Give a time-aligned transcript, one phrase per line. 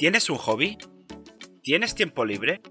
[0.00, 0.78] ¿Tienes un hobby?
[1.62, 2.62] ¿Tienes tiempo libre?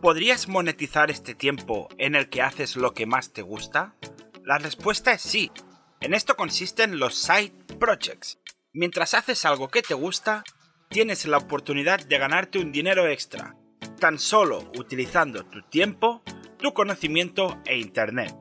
[0.00, 3.96] ¿Podrías monetizar este tiempo en el que haces lo que más te gusta?
[4.44, 5.52] La respuesta es sí.
[6.00, 8.38] En esto consisten los side projects.
[8.72, 10.42] Mientras haces algo que te gusta,
[10.88, 13.56] tienes la oportunidad de ganarte un dinero extra,
[13.98, 16.22] tan solo utilizando tu tiempo,
[16.56, 18.34] tu conocimiento e internet.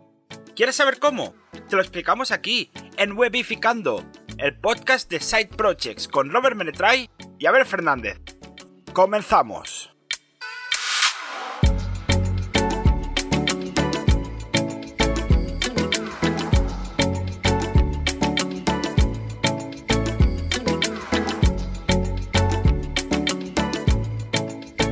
[0.55, 1.35] ¿Quieres saber cómo?
[1.67, 7.45] Te lo explicamos aquí, en Webificando, el podcast de Side Projects con Robert Menetray y
[7.45, 8.28] Abel Fernández.
[8.93, 9.91] Comenzamos.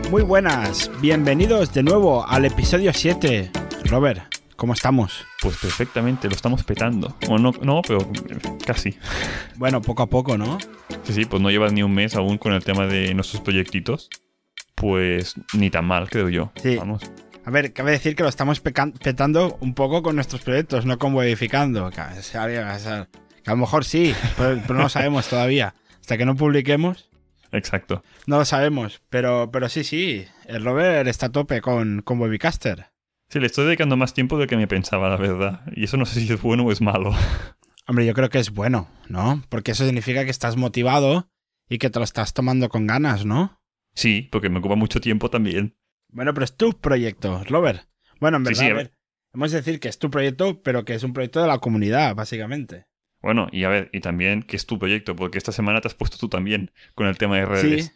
[0.09, 3.51] Muy buenas, bienvenidos de nuevo al episodio 7.
[3.85, 5.25] Robert, ¿cómo estamos?
[5.41, 7.15] Pues perfectamente, lo estamos petando.
[7.29, 7.99] O no, no, pero
[8.65, 8.97] casi.
[9.55, 10.57] Bueno, poco a poco, ¿no?
[11.03, 14.09] Sí, sí, pues no llevas ni un mes aún con el tema de nuestros proyectitos.
[14.75, 16.51] Pues ni tan mal, creo yo.
[16.61, 16.75] Sí.
[16.75, 17.01] Vamos.
[17.45, 21.13] A ver, cabe decir que lo estamos petando un poco con nuestros proyectos, no con
[21.15, 21.89] Webificando.
[21.89, 25.73] Que a lo mejor sí, pero, pero no lo sabemos todavía.
[26.01, 27.09] Hasta que no publiquemos,
[27.51, 28.03] Exacto.
[28.25, 29.01] no lo sabemos.
[29.09, 32.87] Pero, pero sí, sí, el Robert está a tope con, con Webicaster.
[33.29, 35.61] Sí, le estoy dedicando más tiempo del que me pensaba, la verdad.
[35.75, 37.13] Y eso no sé si es bueno o es malo.
[37.87, 39.43] Hombre, yo creo que es bueno, ¿no?
[39.49, 41.29] Porque eso significa que estás motivado
[41.69, 43.61] y que te lo estás tomando con ganas, ¿no?
[43.93, 45.75] Sí, porque me ocupa mucho tiempo también.
[46.09, 47.89] Bueno, pero es tu proyecto, Robert.
[48.19, 48.97] Bueno, en verdad, sí, a a ver, ver.
[49.33, 52.15] hemos de decir que es tu proyecto, pero que es un proyecto de la comunidad,
[52.15, 52.85] básicamente.
[53.21, 55.95] Bueno, y a ver, y también que es tu proyecto, porque esta semana te has
[55.95, 57.93] puesto tú también con el tema de redes.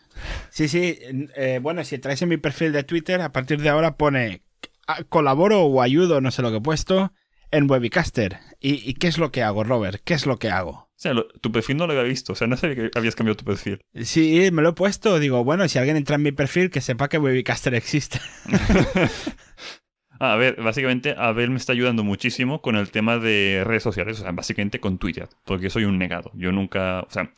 [0.49, 1.27] Sí, sí, sí.
[1.35, 4.50] eh, bueno, si traes en mi perfil de Twitter, a partir de ahora pone "Ah,
[5.09, 7.13] colaboro o ayudo, no sé lo que he puesto,
[7.51, 8.39] en Webicaster.
[8.59, 10.01] ¿Y, y qué es lo que hago, Robert?
[10.03, 10.71] ¿Qué es lo que hago?
[10.71, 12.33] O sea, lo- tu perfil no lo había visto.
[12.33, 13.81] O sea, no sabía que habías cambiado tu perfil.
[14.03, 15.19] Sí, me lo he puesto.
[15.19, 18.19] Digo, bueno, si alguien entra en mi perfil, que sepa que Webicaster existe.
[20.23, 24.19] Ah, a ver, básicamente Abel me está ayudando muchísimo con el tema de redes sociales,
[24.19, 26.29] o sea, básicamente con Twitter, porque soy un negado.
[26.35, 27.33] Yo nunca, o sea,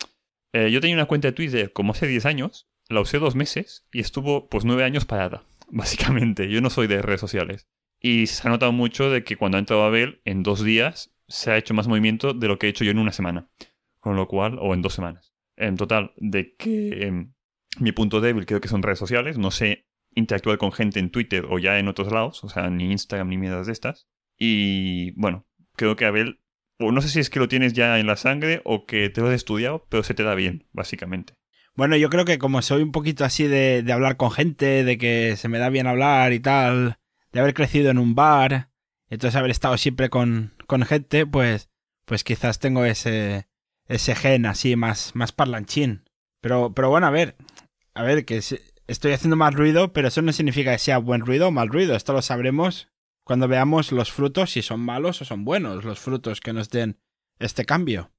[0.51, 3.85] eh, yo tenía una cuenta de Twitter como hace 10 años, la usé dos meses
[3.93, 5.43] y estuvo pues 9 años parada,
[5.77, 6.49] básicamente.
[6.49, 7.67] Yo no soy de redes sociales.
[7.99, 11.51] Y se ha notado mucho de que cuando ha entrado Abel, en dos días se
[11.51, 13.49] ha hecho más movimiento de lo que he hecho yo en una semana.
[13.99, 15.33] Con lo cual, o en dos semanas.
[15.55, 17.33] En total, de que em,
[17.79, 21.45] mi punto débil creo que son redes sociales, no sé interactuar con gente en Twitter
[21.49, 24.07] o ya en otros lados, o sea, ni Instagram ni mierdas de estas.
[24.37, 26.41] Y bueno, creo que Abel,
[26.79, 29.21] o no sé si es que lo tienes ya en la sangre o que te
[29.21, 31.33] lo has estudiado, pero se te da bien, básicamente.
[31.75, 34.97] Bueno, yo creo que como soy un poquito así de, de hablar con gente, de
[34.97, 36.99] que se me da bien hablar y tal,
[37.31, 38.69] de haber crecido en un bar,
[39.09, 41.69] entonces haber estado siempre con, con gente, pues,
[42.05, 43.47] pues quizás tengo ese,
[43.87, 46.03] ese gen así más, más parlanchín.
[46.41, 47.35] Pero, pero bueno, a ver,
[47.95, 51.47] a ver, que estoy haciendo más ruido, pero eso no significa que sea buen ruido
[51.47, 51.95] o mal ruido.
[51.95, 52.89] Esto lo sabremos
[53.23, 56.99] cuando veamos los frutos, si son malos o son buenos los frutos que nos den
[57.39, 58.12] este cambio.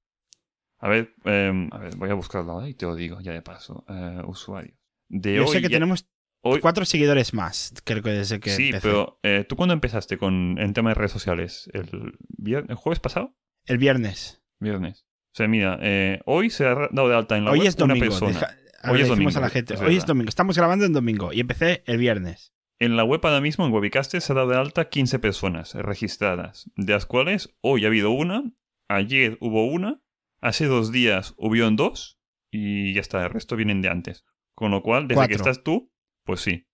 [0.84, 3.40] A ver, em, a ver, voy a buscarlo ahora y te lo digo ya de
[3.40, 3.84] paso.
[3.88, 4.76] Eh, usuarios.
[5.08, 6.06] De Yo hoy sé que ya- tenemos
[6.42, 8.86] hoy- cuatro seguidores más, creo que desde que sí, empecé.
[8.88, 11.70] pero eh, ¿tú cuándo empezaste con en tema de redes sociales?
[11.72, 13.34] ¿El, vier- ¿El jueves pasado?
[13.64, 14.42] El viernes.
[14.60, 15.06] Viernes.
[15.32, 17.76] O sea, mira, eh, hoy se ha dado de alta en la Hoy web es
[17.80, 18.32] una persona.
[18.32, 18.56] deja-
[18.90, 19.72] Hoy es domingo, a la gente.
[19.74, 20.28] es Hoy es domingo.
[20.28, 22.52] Estamos grabando en domingo y empecé el viernes.
[22.78, 26.70] En la web ahora mismo, en Webicaster, se ha dado de alta 15 personas registradas,
[26.76, 28.52] de las cuales hoy ha habido una,
[28.90, 30.02] ayer hubo una,
[30.44, 32.20] hace dos días hubieron dos
[32.52, 34.24] y ya está, el resto vienen de antes.
[34.54, 35.90] Con lo cual, desde que estás tú,
[36.24, 36.68] pues sí,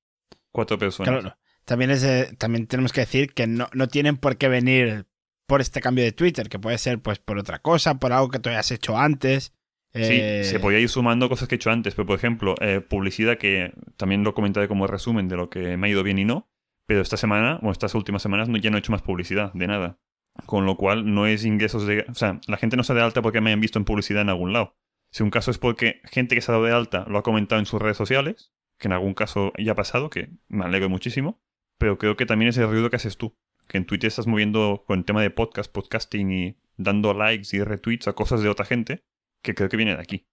[0.53, 1.21] cuatro personas.
[1.21, 1.37] Claro.
[1.65, 5.07] También, es, eh, también tenemos que decir que no, no tienen por qué venir
[5.47, 8.39] por este cambio de Twitter, que puede ser pues por otra cosa, por algo que
[8.39, 9.55] tú hayas hecho antes.
[9.95, 12.81] Sí, Eh, se podía ir sumando cosas que he hecho antes, pero por ejemplo, eh,
[12.81, 16.25] publicidad que también lo comentaré como resumen de lo que me ha ido bien y
[16.25, 16.51] no,
[16.87, 19.67] pero esta semana, o estas últimas semanas, no, ya no he hecho más publicidad, de
[19.67, 19.99] nada.
[20.47, 22.07] Con lo cual no es ingresos de...
[22.09, 24.23] O sea, la gente no se da de alta porque me hayan visto en publicidad
[24.23, 24.77] en algún lado.
[25.11, 27.59] Si un caso es porque gente que se ha dado de alta lo ha comentado
[27.59, 31.43] en sus redes sociales, que en algún caso ya ha pasado, que me alegro muchísimo,
[31.79, 33.37] pero creo que también es el ruido que haces tú,
[33.69, 37.63] que en Twitter estás moviendo con el tema de podcast, podcasting y dando likes y
[37.63, 39.05] retweets a cosas de otra gente,
[39.43, 40.27] que creo que viene de aquí.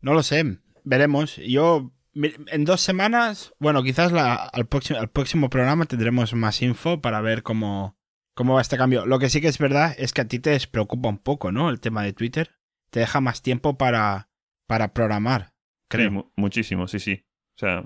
[0.00, 0.58] No lo sé.
[0.84, 1.36] Veremos.
[1.36, 1.92] Yo.
[2.14, 7.44] En dos semanas, bueno, quizás al, próximo, al próximo programa tendremos más info para ver
[7.44, 7.97] cómo,
[8.38, 9.04] cómo va este cambio.
[9.04, 11.70] Lo que sí que es verdad es que a ti te despreocupa un poco, ¿no?
[11.70, 12.52] El tema de Twitter.
[12.90, 14.30] Te deja más tiempo para,
[14.68, 15.54] para programar,
[15.88, 16.08] creo.
[16.08, 17.26] Sí, mu- muchísimo, sí, sí.
[17.56, 17.84] O sea,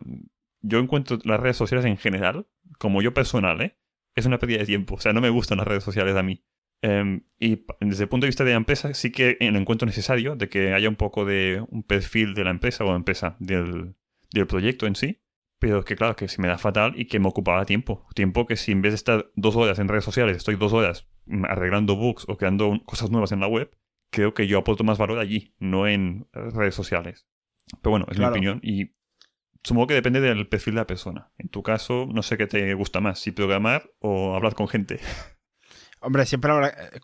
[0.61, 2.47] yo encuentro las redes sociales en general,
[2.79, 3.79] como yo personal, ¿eh?
[4.15, 4.97] Es una pérdida de tiempo.
[4.97, 6.45] O sea, no me gustan las redes sociales a mí.
[6.83, 10.37] Em, y desde el punto de vista de la empresa, sí que lo encuentro necesario
[10.37, 13.95] de que haya un poco de un perfil de la empresa o empresa del,
[14.33, 15.22] del proyecto en sí.
[15.63, 18.05] Pero que claro, que se me da fatal y que me ocupaba tiempo.
[18.17, 21.07] Tiempo que si en vez de estar dos horas en redes sociales, estoy dos horas
[21.45, 23.71] arreglando bugs o creando cosas nuevas en la web,
[24.11, 27.29] creo que yo aporto más valor allí, no en redes sociales.
[27.81, 28.97] Pero bueno, es mi opinión y
[29.63, 31.31] supongo que depende del perfil de la persona.
[31.39, 34.99] En tu caso, no sé qué te gusta más, si programar o hablar con gente.
[36.01, 36.51] Hombre, siempre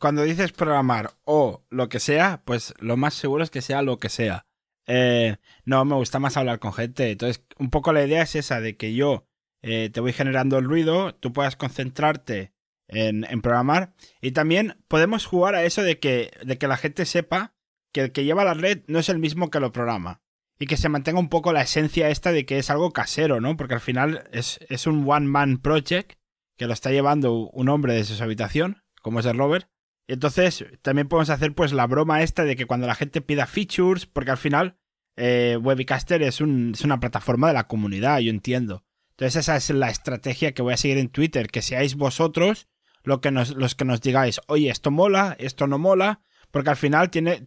[0.01, 4.01] cuando dices programar o lo que sea, pues lo más seguro es que sea lo
[4.01, 4.48] que sea.
[4.89, 7.13] Eh, no, me gusta más hablar con gente.
[7.13, 9.29] Entonces, un poco la idea es esa de que yo
[9.63, 12.53] eh, te voy generando el ruido, tú puedas concentrarte
[12.89, 13.95] en, programar.
[14.21, 17.55] Y también podemos jugar a eso de que, de que la gente sepa
[17.93, 20.23] que el que lleva la red no es el mismo que lo programa.
[20.59, 23.57] Y que se mantenga un poco la esencia esta de que es algo casero, ¿no?
[23.57, 26.19] Porque al final es, es un one-man project
[26.57, 29.69] que lo está llevando un hombre desde su habitación como es el rover.
[30.09, 34.07] Entonces también podemos hacer pues la broma esta de que cuando la gente pida features,
[34.07, 34.79] porque al final
[35.17, 38.85] eh, Webicaster es, una plataforma de la comunidad, yo entiendo.
[39.11, 42.69] Entonces esa es la estrategia que voy a seguir en Twitter, que seáis vosotros
[43.03, 46.77] lo que nos, los que nos digáis, oye, esto mola, esto no mola, porque al
[46.77, 47.47] final tiene,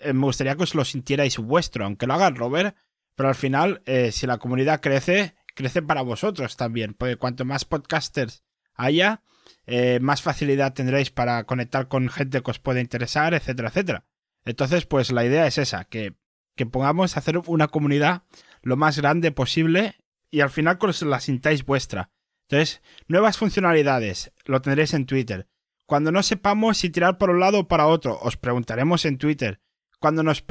[0.00, 2.74] eh, me gustaría que os lo sintierais vuestro, aunque lo haga rover,
[3.14, 7.64] pero al final, eh, si la comunidad crece, crece para vosotros también, porque cuanto más
[7.64, 8.42] podcasters
[8.74, 9.22] haya,
[9.66, 14.04] eh, más facilidad tendréis para conectar con gente que os pueda interesar, etcétera, etcétera.
[14.44, 16.14] Entonces, pues la idea es esa, que,
[16.56, 18.22] que pongamos a hacer una comunidad
[18.62, 19.96] lo más grande posible
[20.30, 22.10] y al final os la sintáis vuestra.
[22.48, 25.48] Entonces, nuevas funcionalidades, lo tendréis en Twitter.
[25.86, 29.60] Cuando no sepamos si tirar por un lado o para otro, os preguntaremos en Twitter.
[29.98, 30.44] Cuando nos,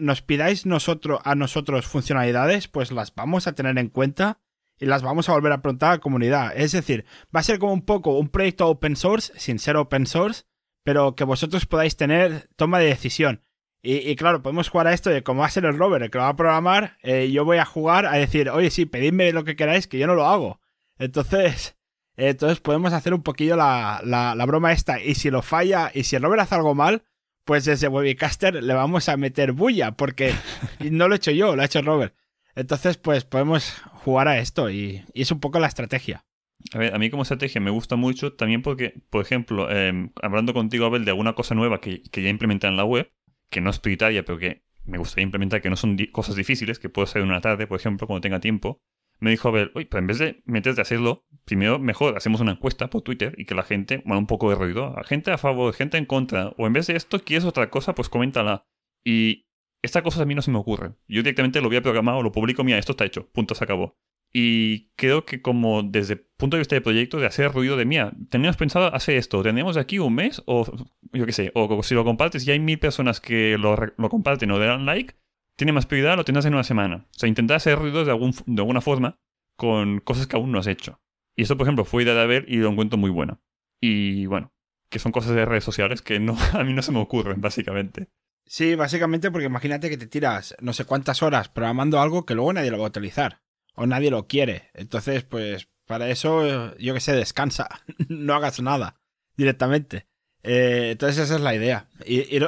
[0.00, 4.40] nos pidáis nosotros, a nosotros funcionalidades, pues las vamos a tener en cuenta
[4.78, 6.52] y las vamos a volver a preguntar a la comunidad.
[6.56, 10.06] Es decir, va a ser como un poco un proyecto open source, sin ser open
[10.06, 10.44] source,
[10.84, 13.42] pero que vosotros podáis tener toma de decisión.
[13.88, 16.18] Y, claro, podemos jugar a esto de cómo va a ser el rover el que
[16.18, 19.44] lo va a programar, eh, yo voy a jugar a decir, oye, sí, pedidme lo
[19.44, 20.60] que queráis, que yo no lo hago.
[20.98, 21.76] Entonces,
[22.16, 25.00] entonces podemos hacer un poquillo la, la, la broma esta.
[25.00, 27.04] Y si lo falla, y si el rover hace algo mal,
[27.44, 30.34] pues desde Webicaster le vamos a meter bulla, porque
[30.90, 32.12] no lo he hecho yo, lo ha hecho Robert.
[32.56, 36.24] Entonces, pues podemos jugar a esto y, es un poco la estrategia.
[36.72, 40.54] A ver, a mí como estrategia me gusta mucho también porque, por ejemplo, em, hablando
[40.54, 43.12] contigo, Abel, de alguna cosa nueva que, ya implementé en la web,
[43.50, 46.88] que no es prioritaria, pero que me gustaría implementar, que no son cosas difíciles, que
[46.88, 48.80] puedo hacer en una tarde, por ejemplo, cuando tenga tiempo,
[49.20, 52.52] me dijo Abel, oye, pues en vez de meterte a hacerlo, primero mejor hacemos una
[52.52, 55.72] encuesta por Twitter y que la gente, bueno, un poco de ruido, gente a favor,
[55.74, 58.64] gente en contra, o en vez de esto quieres otra cosa, pues coméntala.
[59.04, 59.45] Y
[59.82, 60.94] esta cosa a mí no se me ocurre.
[61.08, 63.64] Yo directamente lo voy a programar o lo publico, mira, esto está hecho, punto, se
[63.64, 63.96] acabó.
[64.32, 67.84] Y creo que como desde el punto de vista de proyecto, de hacer ruido de
[67.86, 70.66] mía, teníamos pensado hacer esto, tenemos aquí un mes, o
[71.12, 73.76] yo qué sé, o si lo compartes y hay mil personas que lo,
[74.10, 75.14] comparten o le dan like,
[75.56, 77.06] tiene más prioridad, lo tendrás en una semana.
[77.10, 79.18] O sea, intentar hacer ruido de, algún, de alguna forma
[79.56, 81.00] con cosas que aún no has hecho.
[81.34, 83.40] Y eso, por ejemplo, fue idea de ver y lo encuentro muy buena.
[83.80, 84.52] Y bueno,
[84.90, 88.10] que son cosas de redes sociales que no, a mí no se me ocurren, básicamente.
[88.46, 92.52] Sí, básicamente porque imagínate que te tiras no sé cuántas horas programando algo que luego
[92.52, 93.42] nadie lo va a utilizar
[93.74, 94.70] o nadie lo quiere.
[94.74, 97.68] Entonces, pues para eso, yo que sé, descansa,
[98.08, 99.00] no hagas nada
[99.36, 100.06] directamente.
[100.42, 101.88] Eh, entonces esa es la idea.
[102.04, 102.38] Y,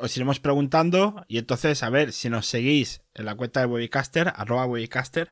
[0.00, 4.32] os iremos preguntando y entonces a ver si nos seguís en la cuenta de Webicaster,
[4.36, 5.28] arroba Webicaster,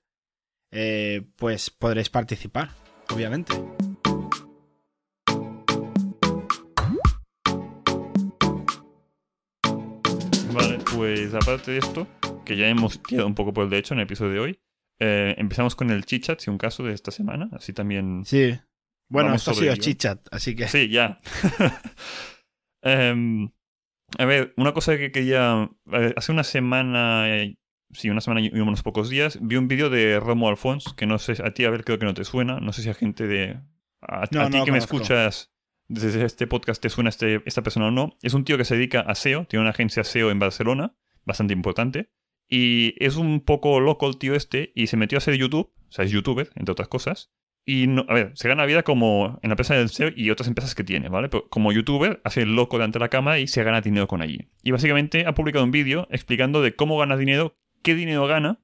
[0.72, 2.70] eh, pues podréis participar,
[3.10, 3.54] obviamente.
[10.96, 12.08] Pues aparte de esto,
[12.46, 14.60] que ya hemos quedado un poco por el de hecho en el episodio de hoy,
[14.98, 18.24] eh, empezamos con el chichat, si un caso de esta semana, así también...
[18.24, 18.58] Sí.
[19.10, 20.66] Bueno, esto ha sido chichat, así que...
[20.68, 21.20] Sí, ya.
[22.82, 23.50] Em,
[24.16, 25.68] a ver, una cosa que quería...
[26.16, 27.26] Hace una semana...
[27.92, 31.18] sí, una semana y unos pocos días, vi un vídeo de Romo Alfons, que no
[31.18, 33.26] sé, a ti, a ver, creo que no te suena, no sé si a gente
[33.26, 33.60] de...
[34.00, 35.52] A, ti que me escuchas
[35.88, 38.16] desde este podcast te suena este, esta persona o no.
[38.22, 41.52] Es un tío que se dedica a SEO, tiene una agencia SEO en Barcelona, bastante
[41.52, 42.10] importante.
[42.48, 45.92] Y es un poco loco el tío este y se metió a hacer YouTube, o
[45.92, 47.32] sea, es youtuber, entre otras cosas.
[47.64, 50.46] Y, no, a ver, se gana vida como en la empresa del SEO y otras
[50.46, 51.28] empresas que tiene, ¿vale?
[51.28, 54.22] Pero como youtuber, hace el loco delante de la cámara y se gana dinero con
[54.22, 54.48] allí.
[54.62, 58.60] Y básicamente ha publicado un vídeo explicando de cómo gana dinero, qué dinero gana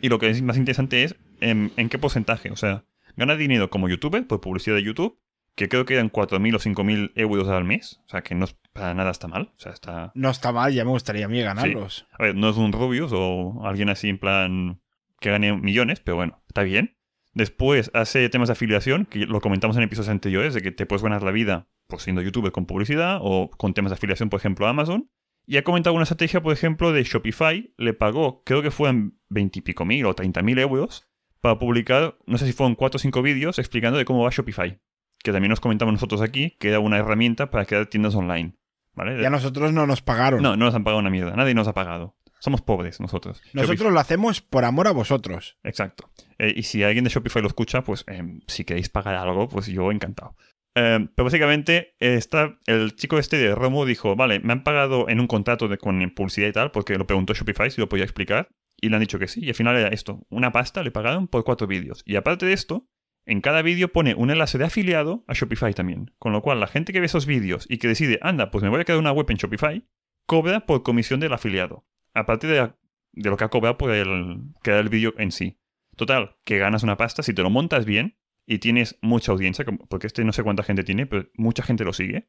[0.00, 2.50] y lo que es más interesante es en, en qué porcentaje.
[2.50, 5.18] O sea, gana dinero como youtuber por publicidad de YouTube
[5.56, 8.00] que creo que eran 4.000 o 5.000 euros al mes.
[8.06, 9.52] O sea, que no para nada está mal.
[9.56, 10.12] O sea, está...
[10.14, 12.06] No está mal, ya me gustaría a mí ganarlos.
[12.12, 14.80] A ver, no es un Rubius o alguien así en plan
[15.18, 16.98] que gane millones, pero bueno, está bien.
[17.32, 21.02] Después hace temas de afiliación, que lo comentamos en episodios anteriores, de que te puedes
[21.02, 24.66] ganar la vida pues siendo youtuber con publicidad o con temas de afiliación, por ejemplo,
[24.66, 25.10] a Amazon.
[25.46, 27.72] Y ha comentado una estrategia, por ejemplo, de Shopify.
[27.78, 31.08] Le pagó, creo que fueron 20 y pico mil o 30 mil euros
[31.40, 34.80] para publicar, no sé si fueron 4 o 5 vídeos explicando de cómo va Shopify.
[35.26, 38.52] Que también nos comentamos nosotros aquí, que era una herramienta para crear tiendas online.
[38.94, 39.20] ¿vale?
[39.20, 40.40] Y a nosotros no nos pagaron.
[40.40, 41.34] No, no nos han pagado una mierda.
[41.34, 42.14] Nadie nos ha pagado.
[42.38, 43.42] Somos pobres nosotros.
[43.52, 45.58] Nosotros lo hacemos por amor a vosotros.
[45.64, 46.08] Exacto.
[46.38, 49.66] Eh, y si alguien de Shopify lo escucha, pues eh, si queréis pagar algo, pues
[49.66, 50.36] yo encantado.
[50.76, 55.18] Eh, pero básicamente está, el chico este de Romo dijo, vale, me han pagado en
[55.18, 58.48] un contrato de, con publicidad y tal, porque lo preguntó Shopify si lo podía explicar,
[58.80, 61.26] y le han dicho que sí, y al final era esto, una pasta le pagaron
[61.26, 62.04] por cuatro vídeos.
[62.06, 62.86] Y aparte de esto,
[63.26, 66.12] en cada vídeo pone un enlace de afiliado a Shopify también.
[66.18, 68.70] Con lo cual, la gente que ve esos vídeos y que decide, anda, pues me
[68.70, 69.84] voy a crear una web en Shopify,
[70.26, 71.84] cobra por comisión del afiliado.
[72.14, 72.72] Aparte de,
[73.12, 75.58] de lo que ha cobrado por el, crear el vídeo en sí.
[75.96, 78.16] Total, que ganas una pasta si te lo montas bien
[78.46, 81.92] y tienes mucha audiencia, porque este no sé cuánta gente tiene, pero mucha gente lo
[81.92, 82.28] sigue,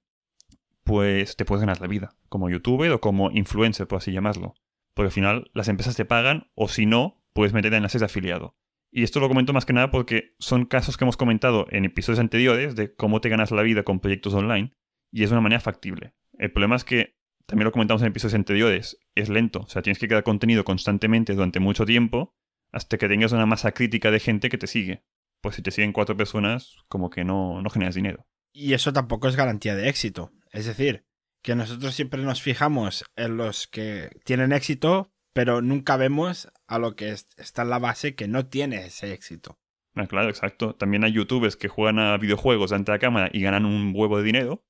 [0.84, 4.56] pues te puedes ganar la vida, como youtuber o como influencer, por así llamarlo.
[4.96, 8.56] Porque al final las empresas te pagan o si no, puedes meter enlaces de afiliado.
[8.91, 12.20] Y esto lo comento más que nada porque son casos que hemos comentado en episodios
[12.20, 14.74] anteriores de cómo te ganas la vida con proyectos online
[15.12, 16.13] y es una manera factible.
[16.38, 19.62] El problema es que, también lo comentamos en episodios anteriores, es lento.
[19.62, 22.36] O sea, tienes que crear contenido constantemente durante mucho tiempo
[22.72, 25.03] hasta que tengas una masa crítica de gente que te sigue
[25.41, 28.27] pues si te siguen cuatro personas, como que no, no generas dinero.
[28.53, 30.32] Y eso tampoco es garantía de éxito.
[30.51, 31.06] Es decir,
[31.44, 36.96] que nosotros siempre nos fijamos en los que tienen éxito, pero nunca vemos a lo
[36.96, 39.60] que está en la base que no tiene ese éxito.
[39.94, 40.74] Ah, claro, exacto.
[40.74, 44.24] También hay youtubers que juegan a videojuegos ante la cámara y ganan un huevo de
[44.24, 44.65] dinero.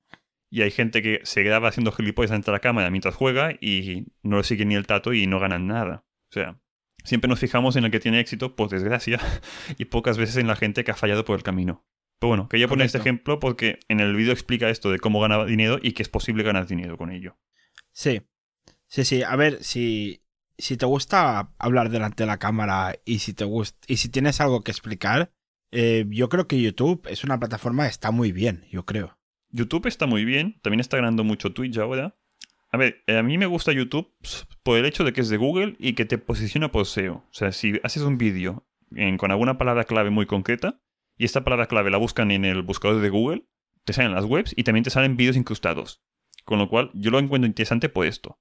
[0.50, 4.36] Y hay gente que se graba haciendo gilipollas ante la cámara mientras juega y no
[4.36, 6.06] le sigue ni el tato y no ganan nada.
[6.30, 6.60] O sea,
[7.08, 9.18] Siempre nos fijamos en el que tiene éxito, por desgracia,
[9.78, 11.88] y pocas veces en la gente que ha fallado por el camino.
[12.20, 15.46] Pero bueno, quería poner este ejemplo porque en el vídeo explica esto de cómo ganar
[15.46, 17.38] dinero y que es posible ganar dinero con ello.
[17.94, 18.24] Sí.
[18.88, 19.24] Sí, sí.
[19.24, 20.27] A ver, si,
[20.58, 23.46] si te gusta hablar delante de la cámara y si te
[23.88, 25.32] y si tienes algo que explicar,
[25.72, 29.18] eh, yo creo que YouTube es una plataforma que está muy bien, yo creo.
[29.50, 32.16] YouTube está muy bien, también está ganando mucho Twitch ahora.
[32.70, 34.14] A ver, eh, a mí me gusta YouTube
[34.64, 37.16] por el hecho de que es de Google y que te posiciona por SEO.
[37.16, 38.68] O sea, si haces un vídeo
[39.18, 40.82] con alguna palabra clave muy concreta
[41.18, 43.48] y esta palabra clave la buscan en el buscador de Google,
[43.86, 46.02] te salen las webs y también te salen vídeos incrustados.
[46.46, 48.40] Con lo cual, yo lo encuentro interesante por esto.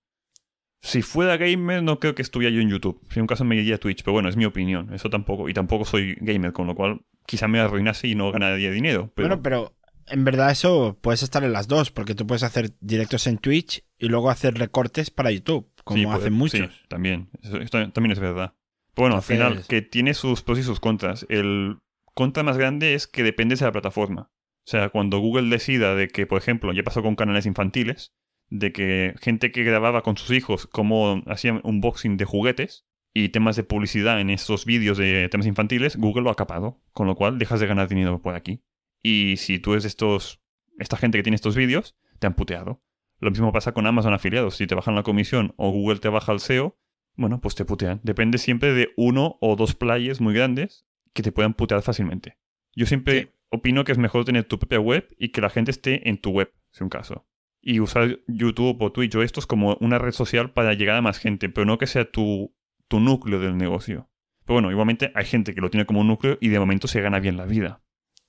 [0.87, 3.01] Si fuera gamer, no creo que estuviera yo en YouTube.
[3.11, 4.95] Si en un caso me iría a Twitch, pero bueno, es mi opinión.
[4.95, 5.49] Eso tampoco.
[5.49, 9.13] Y tampoco soy gamer, con lo cual quizá me arruinase y no ganaría dinero.
[9.17, 9.75] Bueno, pero
[10.07, 13.83] en verdad eso puedes estar en las dos, porque tú puedes hacer directos en Twitch
[13.99, 16.73] y luego hacer recortes para YouTube, como hacen muchos.
[16.73, 17.31] Sí, también.
[17.43, 17.59] Eso,
[17.93, 18.55] también es verdad.
[18.95, 21.27] bueno, al final, que tiene sus pros y sus contras.
[21.29, 21.79] El
[22.15, 24.31] contra más grande es que depende de la plataforma.
[24.67, 28.13] O sea, cuando Google decida de que, por ejemplo, ya pasó con canales infantiles,
[28.51, 33.57] de que gente que grababa con sus hijos cómo hacían unboxing de juguetes y temas
[33.57, 36.81] de publicidad en esos vídeos de temas infantiles, Google lo ha capado.
[36.93, 38.63] Con lo cual dejas de ganar dinero por aquí.
[39.03, 40.43] Y si tú eres estos,
[40.79, 42.83] esta gente que tiene estos vídeos, te han puteado.
[43.19, 44.57] Lo mismo pasa con Amazon afiliados.
[44.57, 46.79] Si te bajan la comisión o Google te baja el SEO,
[47.15, 48.01] bueno, pues te putean.
[48.03, 52.37] Depende siempre de uno o dos players muy grandes que te puedan putear fácilmente.
[52.75, 56.09] Yo siempre opino que es mejor tener tu propia web y que la gente esté
[56.09, 57.27] en tu web, si un caso.
[57.69, 61.19] Y usar YouTube o Twitch o estos como una red social para llegar a más
[61.19, 62.55] gente, pero no que sea tu,
[62.87, 64.09] tu núcleo del negocio.
[64.45, 67.01] Pero bueno, igualmente hay gente que lo tiene como un núcleo y de momento se
[67.01, 67.83] gana bien la vida.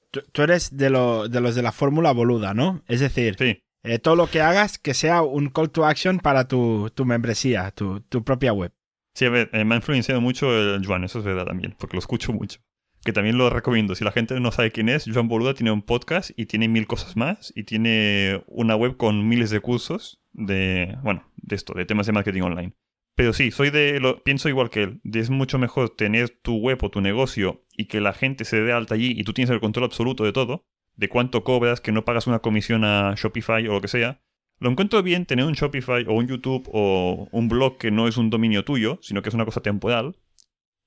[0.09, 2.81] Tú, eres de, de los de la fórmula boluda, ¿no?
[2.87, 3.37] Es decir,
[3.83, 8.01] eh, todo lo que hagas que sea un call to action para tu, membresía, tu,
[8.23, 8.73] propia web.
[9.13, 11.95] Sí, a ver, eh, me ha influenciado mucho el Juan, eso es verdad también, porque
[11.95, 12.59] lo escucho mucho.
[13.07, 13.95] Que también lo recomiendo.
[13.95, 16.87] Si la gente no sabe quién es, Juan Boluda tiene un podcast y tiene mil
[16.87, 17.53] cosas más.
[17.55, 22.11] Y tiene una web con miles de cursos de, bueno, de esto, de temas de
[22.11, 22.73] marketing online.
[23.15, 25.01] Pero sí, soy de lo, pienso igual que él.
[25.05, 28.73] Es mucho mejor tener tu web o tu negocio y que la gente se dé
[28.73, 30.65] alta allí y tú tienes el control absoluto de todo,
[30.97, 34.19] de cuánto cobras, que no pagas una comisión a Shopify o lo que sea.
[34.59, 38.17] Lo encuentro bien tener un Shopify o un YouTube o un blog que no es
[38.17, 40.17] un dominio tuyo, sino que es una cosa temporal,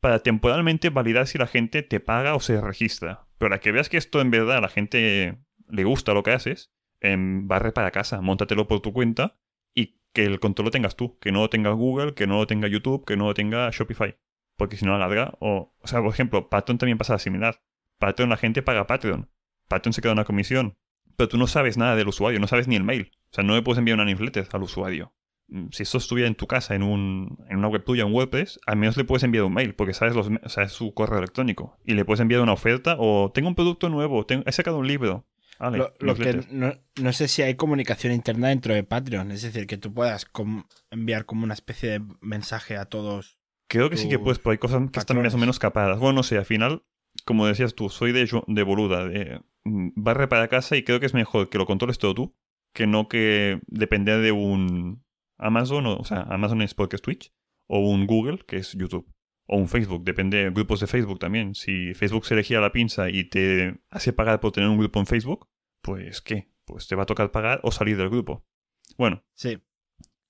[0.01, 3.27] para temporalmente validar si la gente te paga o se registra.
[3.39, 5.39] Pero para que veas que esto en verdad a la gente
[5.69, 9.37] le gusta lo que haces, en barre para casa, móntatelo por tu cuenta
[10.13, 12.69] que el control lo tengas tú, que no lo tenga Google, que no lo tenga
[12.69, 14.19] YouTube, que no lo tenga Shopify.
[14.57, 15.35] Porque si no, alarga.
[15.41, 17.63] O, o sea, por ejemplo, Patreon también pasa similar.
[17.99, 19.31] Patreon la gente paga Patreon.
[19.69, 20.77] Patreon se queda una comisión.
[21.17, 23.13] Pero tú no sabes nada del usuario, no sabes ni el mail.
[23.31, 25.15] O sea, no le puedes enviar una newsletter al usuario.
[25.51, 28.61] Mm, si esto estuviera en tu casa, en, un, en una web tuya, en WordPress,
[28.67, 31.19] al menos le puedes enviar un mail, porque sabes, los, o sea, es su correo
[31.19, 31.77] electrónico.
[31.85, 35.27] Y le puedes enviar una oferta o tengo un producto nuevo, he sacado un libro.
[35.59, 36.53] Ale, Lo, lo que newsletter.
[36.53, 40.25] no, no sé si hay comunicación interna dentro de Patreon, es decir, que tú puedas
[40.25, 43.37] com- enviar como una especie de mensaje a todos.
[43.69, 45.99] Creo que sí que puedes, pero hay cosas que están más o menos capadas.
[45.99, 46.83] Bueno, no sé, al final,
[47.27, 51.07] como decías tú, soy de, de boluda, de mm, barre para casa y creo que
[51.07, 52.37] es mejor que lo controles todo tú
[52.73, 55.05] que no que depender de un
[55.41, 57.33] Amazon, o, sea, Amazon es porque es Twitch,
[57.67, 59.13] o un Google, que es YouTube,
[59.47, 61.55] o un Facebook, depende de grupos de Facebook también.
[61.55, 65.07] Si Facebook se elegía la pinza y te hace pagar por tener un grupo en
[65.07, 65.49] Facebook,
[65.83, 66.51] pues ¿qué?
[66.65, 68.45] Pues te va a tocar pagar o salir del grupo.
[68.97, 69.59] Bueno, Sí.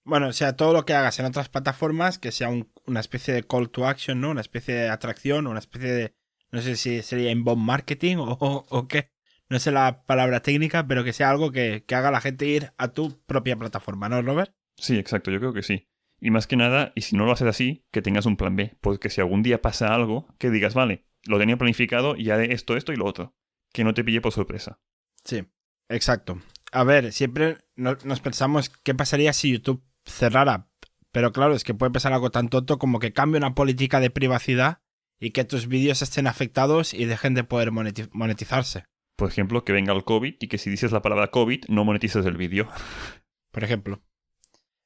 [0.03, 3.35] Bueno, o sea, todo lo que hagas en otras plataformas, que sea un- una especie
[3.35, 4.31] de call to action, ¿no?
[4.31, 6.15] Una especie de atracción, una especie de.
[6.51, 8.33] No sé si sería inbound marketing o,
[8.69, 9.11] o, qué.
[9.51, 12.73] No sé la palabra técnica, pero que sea algo que, que haga la gente ir
[12.79, 14.55] a tu propia plataforma, ¿no, Robert?
[14.81, 15.87] Sí, exacto, yo creo que sí.
[16.21, 18.77] Y más que nada, y si no lo haces así, que tengas un plan B.
[18.81, 22.77] Porque si algún día pasa algo, que digas, vale, lo tenía planificado y haré esto,
[22.77, 23.35] esto y lo otro.
[23.73, 24.81] Que no te pille por sorpresa.
[25.25, 25.45] Sí,
[25.89, 26.41] exacto.
[26.73, 30.69] A ver, siempre no- nos pensamos qué pasaría si YouTube cerrara.
[31.13, 34.11] Pero claro, es que puede pasar algo tan tonto como que cambie una política de
[34.11, 34.83] privacidad
[35.19, 38.85] y que tus vídeos estén afectados y dejen de poder moneti- monetizarse.
[39.17, 42.25] Por ejemplo, que venga el COVID y que si dices la palabra COVID no monetices
[42.27, 42.69] el vídeo.
[43.51, 44.03] por ejemplo.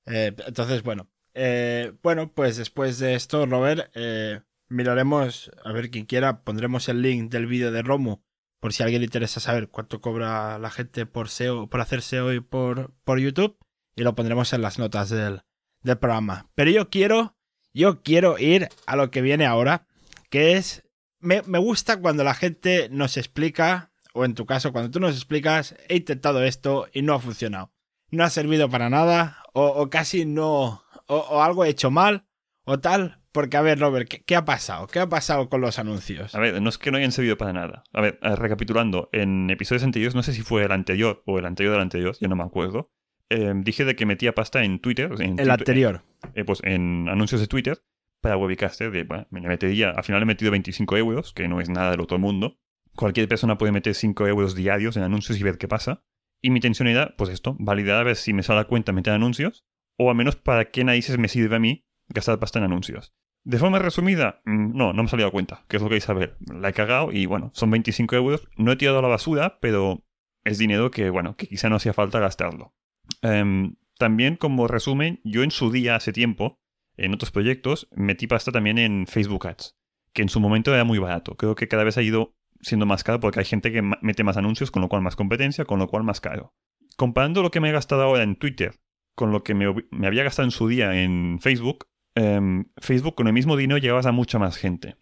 [0.06, 1.08] Eh, entonces, bueno.
[1.34, 7.02] Eh, bueno, pues después de esto, Robert, eh, miraremos, a ver quien quiera, pondremos el
[7.02, 8.22] link del vídeo de Romu,
[8.60, 12.02] por si a alguien le interesa saber cuánto cobra la gente por SEO, por hacer
[12.02, 13.58] SEO y por, por YouTube,
[13.96, 15.42] y lo pondremos en las notas del,
[15.82, 16.50] del programa.
[16.54, 17.36] Pero yo quiero,
[17.72, 19.88] yo quiero ir a lo que viene ahora,
[20.30, 20.84] que es,
[21.18, 25.16] me, me gusta cuando la gente nos explica, o en tu caso, cuando tú nos
[25.16, 27.73] explicas, he intentado esto y no ha funcionado
[28.14, 32.26] no ha servido para nada, o, o casi no, o, o algo he hecho mal,
[32.64, 33.20] o tal.
[33.32, 34.86] Porque, a ver, Robert, ¿qué, qué ha pasado?
[34.86, 36.36] ¿Qué ha pasado con los anuncios?
[36.36, 37.82] A ver, no es que no hayan servido para nada.
[37.92, 41.44] A ver, eh, recapitulando, en episodios anteriores, no sé si fue el anterior o el
[41.46, 42.92] anterior del anterior, ya no me acuerdo,
[43.30, 46.02] eh, dije de que metía pasta en Twitter, en, El anterior.
[46.34, 47.82] eh, pues en anuncios de Twitter
[48.20, 48.92] para Webcaster.
[48.92, 52.00] De, bueno, me metería, al final he metido 25 euros, que no es nada del
[52.02, 52.58] otro mundo.
[52.94, 56.04] Cualquier persona puede meter 5 euros diarios en anuncios y ver qué pasa.
[56.44, 59.14] Y mi intención era, pues esto, validar a ver si me sale a cuenta meter
[59.14, 59.64] anuncios,
[59.96, 63.14] o al menos para qué narices me sirve a mí gastar pasta en anuncios.
[63.44, 65.98] De forma resumida, mm, no, no me ha salido a cuenta, que es lo que
[66.02, 66.36] saber.
[66.52, 68.46] La he cagado y bueno, son 25 euros.
[68.58, 70.04] No he tirado a la basura, pero
[70.44, 72.74] es dinero que, bueno, que quizá no hacía falta gastarlo.
[73.22, 76.60] Em, también, como resumen, yo en su día, hace tiempo,
[76.98, 79.78] en otros proyectos, metí pasta también en Facebook Ads,
[80.12, 81.38] que en su momento era muy barato.
[81.38, 84.36] Creo que cada vez ha ido siendo más caro porque hay gente que mete más
[84.36, 86.54] anuncios, con lo cual más competencia, con lo cual más caro.
[86.96, 88.74] Comparando lo que me he gastado ahora en Twitter
[89.14, 93.32] con lo que me había gastado en su día en Facebook, em, Facebook con el
[93.32, 94.96] mismo dinero llegabas a mucha más gente.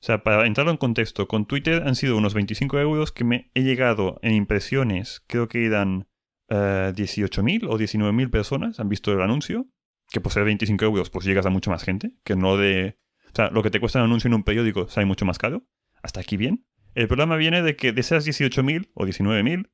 [0.00, 3.50] O sea, para entrarlo en contexto, con Twitter han sido unos 25 euros que me
[3.54, 6.08] he llegado en impresiones, creo que eran
[6.48, 9.66] eh, 18.000 o 19.000 personas han visto el anuncio,
[10.10, 12.98] que por ser 25 euros pues llegas a mucha más gente, que no de...
[13.32, 15.66] O sea, lo que te cuesta un anuncio en un periódico sale mucho más caro.
[16.02, 16.64] Hasta aquí bien.
[16.96, 19.68] El problema viene de que de esas 18.000 o 19.000,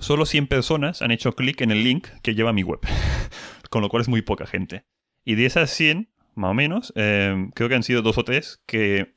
[0.00, 2.80] solo 100 personas han hecho clic en el link que lleva a mi web.
[3.70, 4.84] Con lo cual es muy poca gente.
[5.24, 8.62] Y de esas 100, más o menos, eh, creo que han sido dos o tres
[8.66, 9.14] que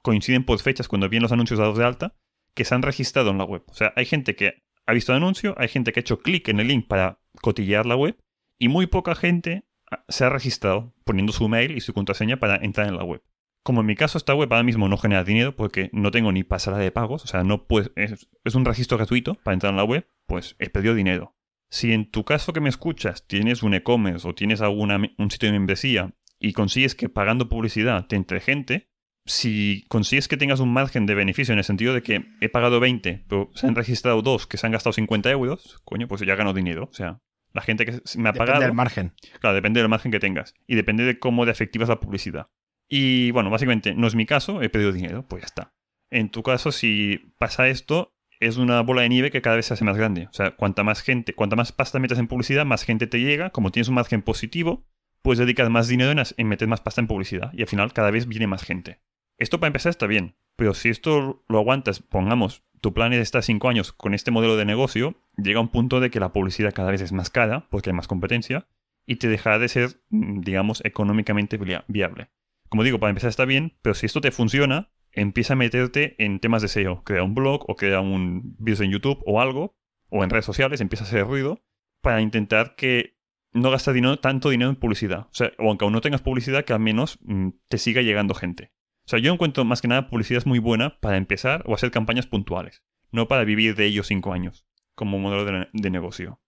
[0.00, 2.14] coinciden por fechas cuando vienen los anuncios dados de alta,
[2.54, 3.64] que se han registrado en la web.
[3.68, 6.48] O sea, hay gente que ha visto el anuncio, hay gente que ha hecho clic
[6.48, 8.16] en el link para cotillear la web,
[8.58, 9.66] y muy poca gente
[10.08, 13.22] se ha registrado poniendo su mail y su contraseña para entrar en la web.
[13.64, 16.44] Como en mi caso esta web ahora mismo no genera dinero porque no tengo ni
[16.44, 19.78] pasarela de pagos, o sea, no puedes, es, es un registro gratuito para entrar en
[19.78, 21.34] la web, pues he perdido dinero.
[21.70, 25.48] Si en tu caso que me escuchas tienes un e-commerce o tienes alguna, un sitio
[25.48, 28.90] de membresía y consigues que pagando publicidad te entre gente,
[29.24, 32.80] si consigues que tengas un margen de beneficio en el sentido de que he pagado
[32.80, 36.34] 20, pero se han registrado dos que se han gastado 50 euros, coño, pues ya
[36.34, 36.88] gano dinero.
[36.90, 37.22] O sea,
[37.54, 38.60] la gente que me ha Depende pagado...
[38.60, 39.14] del margen.
[39.40, 40.54] Claro, depende del margen que tengas.
[40.66, 42.48] Y depende de cómo de efectiva es la publicidad.
[42.88, 45.74] Y bueno, básicamente no es mi caso, he perdido dinero, pues ya está.
[46.10, 49.74] En tu caso, si pasa esto, es una bola de nieve que cada vez se
[49.74, 50.26] hace más grande.
[50.30, 53.50] O sea, cuanta más gente, cuanta más pasta metes en publicidad, más gente te llega.
[53.50, 54.84] Como tienes un margen positivo,
[55.22, 57.52] puedes dedicar más dinero en, en meter más pasta en publicidad.
[57.54, 59.00] Y al final cada vez viene más gente.
[59.38, 60.36] Esto para empezar está bien.
[60.56, 64.56] Pero si esto lo aguantas, pongamos, tu plan es estar 5 años con este modelo
[64.56, 67.90] de negocio, llega un punto de que la publicidad cada vez es más cara, porque
[67.90, 68.68] hay más competencia,
[69.06, 72.28] y te dejará de ser, mm, digamos, económicamente via- viable.
[72.74, 76.40] Como digo, para empezar está bien, pero si esto te funciona, empieza a meterte en
[76.40, 77.04] temas de SEO.
[77.04, 79.76] Crea un blog o crea un vídeo en YouTube o algo,
[80.08, 81.62] o en redes sociales, empieza a hacer ruido,
[82.00, 83.16] para intentar que
[83.52, 85.20] no gastes tanto dinero en publicidad.
[85.20, 88.34] O sea, o aunque aún no tengas publicidad, que al menos mm, te siga llegando
[88.34, 88.72] gente.
[89.06, 91.92] O sea, yo encuentro más que nada publicidad es muy buena para empezar o hacer
[91.92, 92.82] campañas puntuales,
[93.12, 94.66] no para vivir de ello cinco años.
[94.96, 96.40] como modelo de, de negocio.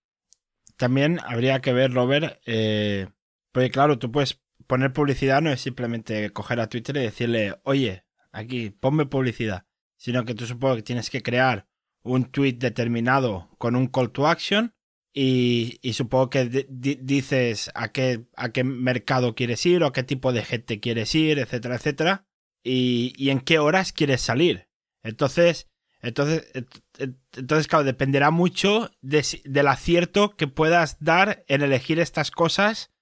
[0.76, 3.06] También habría que ver, Robert, eh,
[3.52, 8.04] porque claro, tú puedes poner publicidad, no es simplemente coger a Twitter y decirle, oye,
[8.32, 9.64] aquí, ponme publicidad,
[9.96, 11.66] sino que tú supongo que tienes que crear
[12.02, 14.74] un tweet determinado con un call to action
[15.12, 19.92] y, supongo que di- di- dices a qué, a qué mercado quieres ir o a
[19.92, 22.26] qué tipo de gente quieres ir, etcétera, etcétera,
[22.62, 24.68] y, en qué horas quieres salir.
[25.02, 25.68] Entonces,
[26.02, 32.30] entonces, ent- ent- entonces claro, dependerá mucho del acierto que puedas dar en elegir estas
[32.30, 32.92] cosas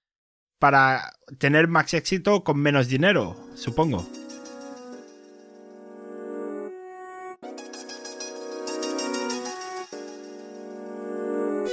[0.59, 4.07] para tener más éxito con menos dinero, supongo.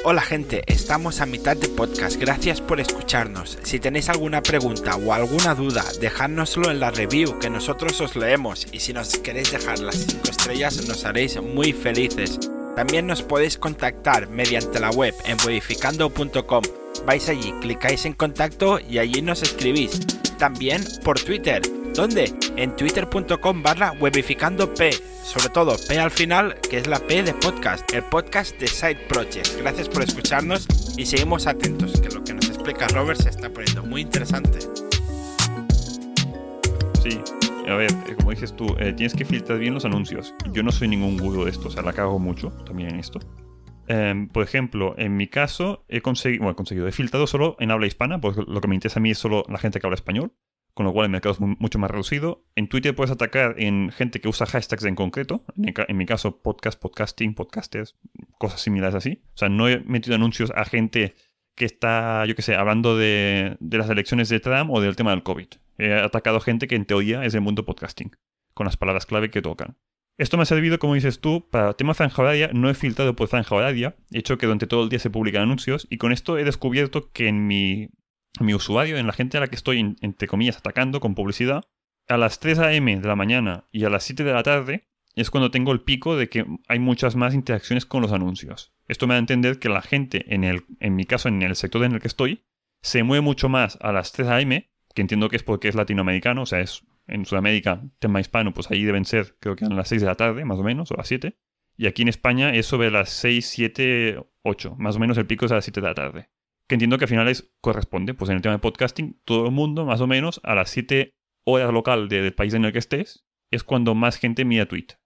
[0.05, 3.57] Hola gente, estamos a mitad de podcast, gracias por escucharnos.
[3.62, 8.66] Si tenéis alguna pregunta o alguna duda, dejádnoslo en la review que nosotros os leemos
[8.73, 12.40] y si nos queréis dejar las 5 estrellas nos haréis muy felices.
[12.75, 16.82] También nos podéis contactar mediante la web en webificando.com.
[17.07, 20.00] Vais allí, clicáis en contacto y allí nos escribís.
[20.38, 21.62] También por Twitter.
[21.94, 22.33] ¿Dónde?
[22.57, 24.78] En twitter.com barra webificandop.
[25.24, 29.07] Sobre todo P al final, que es la P de podcast, el podcast de Side
[29.09, 29.59] Project.
[29.59, 33.83] Gracias por escucharnos y seguimos atentos, que lo que nos explica Robert se está poniendo
[33.85, 34.59] muy interesante.
[37.02, 37.20] Sí,
[37.68, 40.35] a ver, eh, como dices tú, eh, tienes que filtrar bien los anuncios.
[40.52, 43.20] Yo no soy ningún gurú de esto, o sea, la cago mucho también en esto.
[43.88, 48.42] Em, por ejemplo, en mi caso, he conseguido, he filtrado solo en habla hispana, porque
[48.47, 50.33] lo que me interesa a mí es solo la gente que habla español,
[50.75, 52.45] con lo cual el mercado es mu- mucho más reducido.
[52.55, 56.40] En Twitter puedes atacar en gente que usa hashtags en concreto, en, en mi caso,
[56.42, 57.97] podcast, podcasting, podcasters,
[58.38, 59.23] cosas similares así.
[59.35, 61.14] O sea, no he metido anuncios a gente
[61.55, 65.11] que está, yo qué sé, hablando de, de las elecciones de Trump o del tema
[65.11, 65.49] del COVID.
[65.77, 68.12] He atacado gente que en teoría es del mundo podcasting,
[68.55, 69.77] con las palabras clave que tocan.
[70.18, 72.51] Esto me ha servido, como dices tú, para tema franja horaria.
[72.53, 73.96] No he filtrado por franja horaria.
[74.12, 75.87] He hecho que durante todo el día se publican anuncios.
[75.90, 77.88] Y con esto he descubierto que en mi,
[78.40, 81.62] mi usuario, en la gente a la que estoy, en- entre comillas, atacando con publicidad,
[82.09, 83.01] a las 3 a.m.
[83.01, 86.16] de la mañana y a las 7 de la tarde es cuando tengo el pico
[86.16, 88.72] de que hay muchas más interacciones con los anuncios.
[88.88, 91.55] Esto me da a entender que la gente, en, el, en mi caso, en el
[91.57, 92.44] sector en el que estoy,
[92.83, 96.42] se mueve mucho más a las 3 a.m., que entiendo que es porque es latinoamericano,
[96.42, 99.88] o sea, es en Sudamérica, tema hispano, pues ahí deben ser, creo que a las
[99.88, 101.37] 6 de la tarde, más o menos, o las 7.
[101.77, 105.46] Y aquí en España es sobre las 6, 7, 8, más o menos el pico
[105.46, 106.31] es a las 7 de la tarde.
[106.68, 109.53] Que entiendo que al final es, corresponde, pues en el tema de podcasting, todo el
[109.53, 112.79] mundo, más o menos, a las 7 horas local de- del país en el que
[112.79, 114.98] estés, es cuando más gente mira Twitter.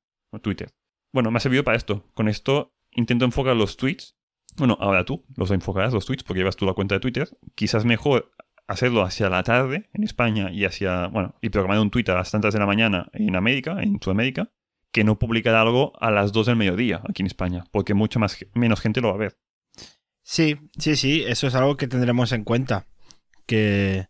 [1.12, 2.04] Bueno, me ha servido para esto.
[2.14, 4.16] Con esto intento enfocar los tweets.
[4.56, 7.28] Bueno, ahora tú los enfocarás los tweets porque llevas tú la cuenta de Twitter.
[7.54, 8.32] Quizás mejor
[8.66, 12.30] hacerlo hacia la tarde en España y hacia, bueno, y programar un tweet a las
[12.30, 14.50] tantas de la mañana en América, en Sudamérica,
[14.92, 18.38] que no publicar algo a las 2 del mediodía aquí en España, porque mucha más
[18.54, 19.38] menos gente lo va a ver.
[20.22, 22.86] Sí, sí, sí, eso es algo que tendremos en cuenta.
[23.46, 24.08] Que,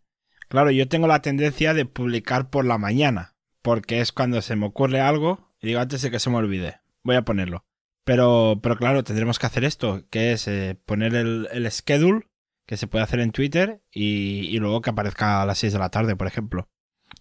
[0.48, 4.66] claro, yo tengo la tendencia de publicar por la mañana, porque es cuando se me
[4.66, 7.66] ocurre algo y digo antes de que se me olvide, voy a ponerlo.
[8.04, 12.28] Pero, pero claro, tendremos que hacer esto, que es eh, poner el, el schedule
[12.66, 15.90] que se puede hacer en Twitter y, luego que aparezca a las 6 de la
[15.90, 16.68] tarde, por ejemplo.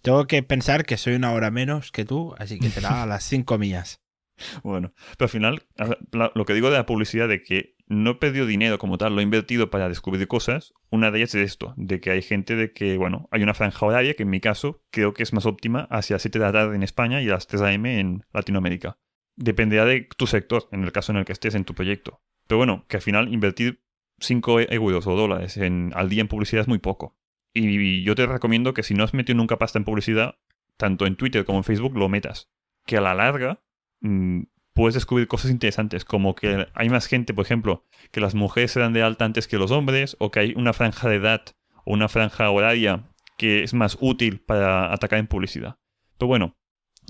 [0.02, 3.24] Tengo que pensar que soy una hora menos que tú, así que será a las
[3.24, 4.02] 5 mías.
[4.62, 5.62] Bueno, pero al final,
[6.12, 9.20] lo que digo de la publicidad, de que no he perdido dinero como tal, lo
[9.20, 12.72] he invertido para descubrir cosas, una de ellas es esto, de que hay gente de
[12.74, 15.88] que, bueno, hay una franja horaria que en mi caso creo que es más óptima
[15.90, 17.98] hacia las 7 de la tarde en España y a las 3 a.m.
[17.98, 18.98] en Latinoamérica.
[19.36, 22.20] Dependerá de tu sector, en el caso en el que estés en tu proyecto.
[22.46, 23.85] Pero bueno, que al final invertir
[24.20, 27.16] 5 euros o dólares al día en publicidad es muy poco.
[27.52, 30.36] Y yo te recomiendo que si no has metido nunca pasta en publicidad,
[30.76, 32.50] tanto en Twitter como en Facebook, lo metas.
[32.84, 33.62] Que a la larga
[34.00, 34.42] mm,
[34.74, 38.80] puedes descubrir cosas interesantes, como que hay más gente, por ejemplo, que las mujeres se
[38.80, 41.42] dan de alta antes que los hombres, o que hay una franja de edad
[41.84, 43.04] o una franja horaria
[43.38, 45.78] que es más útil para atacar en publicidad.
[46.18, 46.56] Pero bueno,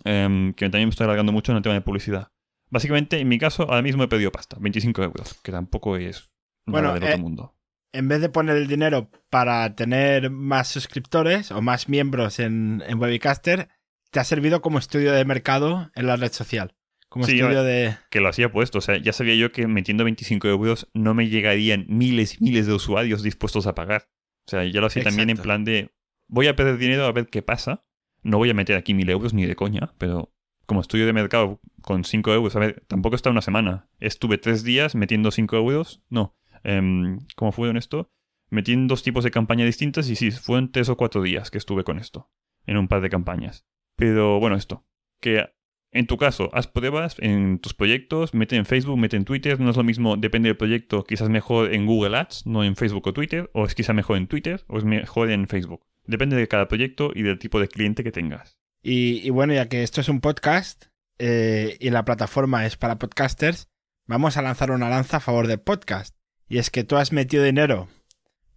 [0.05, 2.31] em, que también me estoy alargando mucho en el tema de publicidad.
[2.71, 6.31] Básicamente, en mi caso, ahora mismo he pedido pasta, 25 euros, que tampoco es
[6.67, 7.55] Bueno, del eh, otro mundo.
[7.93, 12.99] en vez de poner el dinero para tener más suscriptores o más miembros en, en
[13.01, 13.69] Webicaster,
[14.11, 16.75] te ha servido como estudio de mercado en la red social.
[17.09, 17.97] Como Sí, estudio de...
[18.11, 18.79] que lo hacía puesto.
[18.79, 22.67] O sea, ya sabía yo que metiendo 25 euros no me llegarían miles y miles
[22.67, 24.09] de usuarios dispuestos a pagar.
[24.47, 25.91] O sea, ya lo hacía también en plan de
[26.29, 27.85] voy a perder dinero a ver qué pasa.
[28.23, 30.33] No voy a meter aquí mil euros ni de coña, pero
[30.67, 33.89] como estudio de mercado con 5 euros, a ver, tampoco está una semana.
[34.01, 36.03] Estuve tres días metiendo 5 euros.
[36.11, 36.37] No.
[36.67, 38.11] Em, ¿Cómo fue en esto?
[38.51, 41.59] Metí en dos tipos de campaña distintas y sí, fueron tres o cuatro días que
[41.59, 42.29] estuve con esto.
[42.67, 43.65] En un par de campañas.
[43.95, 44.85] Pero bueno, esto.
[45.21, 45.49] Que
[45.93, 49.71] En tu caso, haz pruebas en tus proyectos, mete en Facebook, mete en Twitter, no
[49.71, 53.13] es lo mismo, depende del proyecto, quizás mejor en Google Ads, no en Facebook o
[53.13, 55.87] Twitter, o es quizás mejor en Twitter, o es mejor en Facebook.
[56.05, 58.59] Depende de cada proyecto y del tipo de cliente que tengas.
[58.83, 60.87] Y, y bueno, ya que esto es un podcast
[61.19, 63.69] eh, y la plataforma es para podcasters,
[64.07, 66.16] vamos a lanzar una lanza a favor del podcast.
[66.49, 67.89] Y es que tú has metido dinero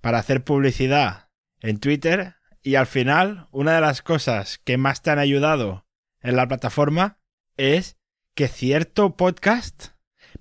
[0.02, 1.30] para hacer publicidad
[1.62, 5.86] en Twitter y al final una de las cosas que más te han ayudado
[6.22, 7.20] en la plataforma
[7.58, 7.98] es
[8.36, 9.88] que cierto podcast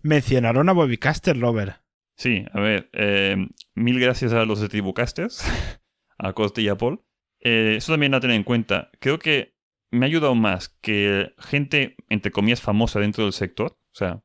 [0.03, 1.77] mencionaron a Bobbycaster Lover.
[2.17, 3.37] Sí, a ver, eh,
[3.75, 5.45] mil gracias a los de Tribucasters,
[6.19, 7.03] a Coste y a Paul.
[7.41, 8.91] Eh, eso también a tener en cuenta.
[8.99, 9.55] Creo que
[9.91, 13.73] me ha ayudado más que gente, entre comillas, famosa dentro del sector.
[13.73, 14.23] O sea,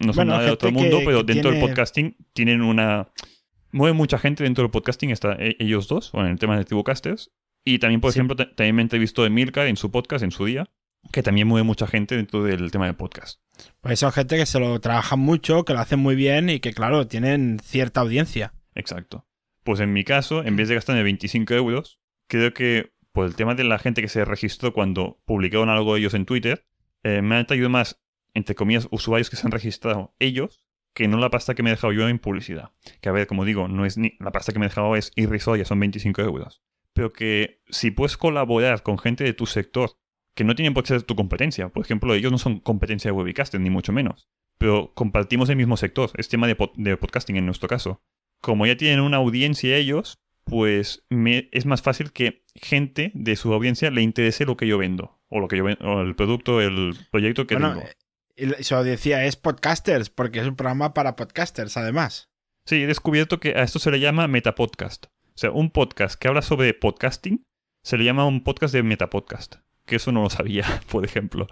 [0.00, 2.62] no son Bueno, nada de otro mundo, que- pero que dentro tiene- del podcasting tienen
[2.62, 3.08] una...
[3.72, 6.64] Mueve mucha gente dentro del podcasting, está e- ellos dos, bueno, en el tema de
[6.64, 7.32] Tribucasters.
[7.64, 8.18] Y también, por Sí.
[8.18, 10.70] ejemplo, ta- también me entrevistó Emilcar en su podcast en su día,
[11.12, 13.40] que también mueve mucha gente dentro del tema del podcast.
[13.80, 16.72] Pues son gente que se lo trabajan mucho, que lo hacen muy bien y que,
[16.72, 18.54] claro, tienen cierta audiencia.
[18.74, 19.26] Exacto.
[19.64, 23.54] Pues en mi caso, en vez de gastarme 25 euros, creo que por el tema
[23.54, 26.66] de la gente que se registró cuando publicaron algo ellos en Twitter,
[27.02, 28.00] eh, me han traído más,
[28.34, 30.60] entre comillas, usuarios que se han registrado ellos
[30.92, 32.70] que no la pasta que me he dejado yo en publicidad.
[33.00, 35.10] Que a ver, como digo, no es ni la pasta que me he dejado es
[35.16, 36.62] irrisoria, son 25 euros.
[36.92, 39.90] Pero que si puedes colaborar con gente de tu sector
[40.36, 43.60] que no tienen por ser tu competencia, por ejemplo, ellos no son competencia de Webcaster,
[43.60, 47.46] ni mucho menos, pero compartimos el mismo sector, es tema de, pod- de podcasting en
[47.46, 48.02] nuestro caso
[48.40, 53.52] como ya tienen una audiencia ellos, pues me- es más fácil que gente de su
[53.54, 55.18] audiencia le interese lo que yo vendo.
[55.28, 57.86] O lo que yo o el producto, el proyecto que Bueno, tengo.
[58.60, 62.30] Su audiencia es podcasters, porque es un programa para podcasters, además.
[62.66, 65.06] Sí, he descubierto que a esto se le llama metapodcast.
[65.06, 67.44] O sea, un podcast que habla sobre podcasting
[67.82, 69.56] se le llama un podcast de metapodcast.
[69.84, 71.46] Que eso no lo sabía, por ejemplo.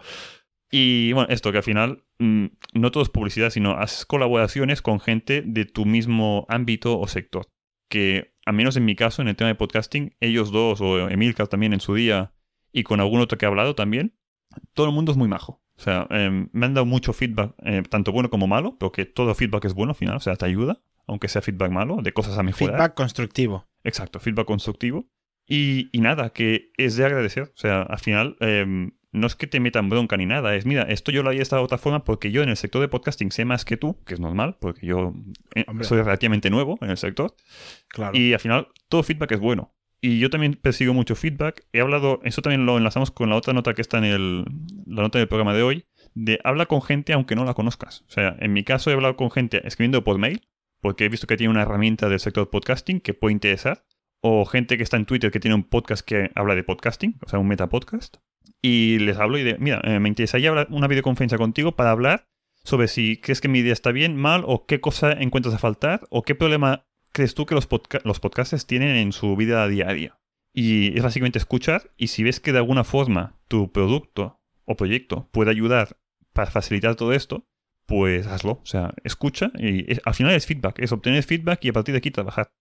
[0.70, 5.00] Y bueno, esto que al final mm, no todo es publicidad, sino haces colaboraciones con
[5.00, 7.46] gente de tu mismo ámbito o sector.
[7.90, 11.48] Que, al menos en mi caso, en el tema de podcasting, ellos dos, o Emilcar
[11.48, 12.32] también en su día,
[12.72, 14.16] y con algún otro que ha hablado también,
[14.72, 15.61] todo el mundo es muy majo.
[15.82, 19.04] O sea, em, me han dado mucho feedback, eh, tanto bueno como malo, pero que
[19.04, 22.12] todo feedback es bueno al final, o sea, te ayuda, aunque sea feedback malo, de
[22.12, 22.76] cosas a mejorar.
[22.76, 23.66] Feedback constructivo.
[23.82, 25.08] Exacto, feedback constructivo.
[25.44, 27.50] Y, y nada, que es de agradecer.
[27.52, 30.54] O sea, al final, em, no es que te metan bronca ni nada.
[30.54, 32.80] Es, mira, esto yo lo haría de esta otra forma porque yo en el sector
[32.80, 35.14] de podcasting sé más que tú, que es normal, porque yo
[35.56, 37.34] eh, soy relativamente nuevo en el sector.
[37.88, 38.16] Claro.
[38.16, 39.74] Y al final, todo feedback es bueno.
[40.04, 41.64] Y yo también persigo mucho feedback.
[41.72, 44.44] He hablado, eso también lo enlazamos con la otra nota que está en el,
[44.84, 45.84] la nota del programa de hoy,
[46.14, 48.04] de habla con gente aunque no la conozcas.
[48.08, 50.48] O sea, en mi caso he hablado con gente escribiendo por mail,
[50.80, 53.84] porque he visto que tiene una herramienta del sector podcasting que puede interesar.
[54.20, 57.28] O gente que está en Twitter que tiene un podcast que habla de podcasting, o
[57.28, 58.16] sea, un metapodcast.
[58.60, 62.28] Y les hablo y de, mira, eh, me interesaría hablar una videoconferencia contigo para hablar
[62.64, 66.06] sobre si crees que mi idea está bien, mal, o qué cosa encuentras a faltar,
[66.10, 70.18] o qué problema crees tú que los, podca los podcasters tienen en su vida diaria.
[70.54, 75.28] Y es básicamente escuchar, y si ves que de alguna forma tu producto o proyecto
[75.32, 75.96] puede ayudar
[76.32, 77.46] para facilitar todo esto,
[77.86, 78.52] pues hazlo.
[78.62, 81.92] O sea, escucha y es- al final es feedback, es obtener feedback y a partir
[81.92, 82.52] de aquí trabajar.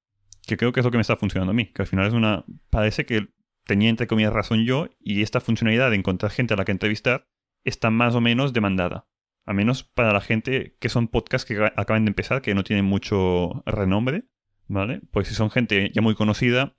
[0.48, 2.14] Que creo que es lo que me está funcionando a mí, que al final es
[2.14, 2.46] una...
[2.70, 3.28] Parece que
[3.66, 7.28] tenía entre comillas razón yo y esta funcionalidad de encontrar gente a la que entrevistar
[7.64, 9.08] está más o menos demandada.
[9.46, 12.64] A menos para la gente que son podcasts que ac- acaban de empezar, que no
[12.64, 14.24] tienen mucho renombre,
[14.72, 15.02] ¿vale?
[15.12, 16.76] Pues si son gente ya muy conocida,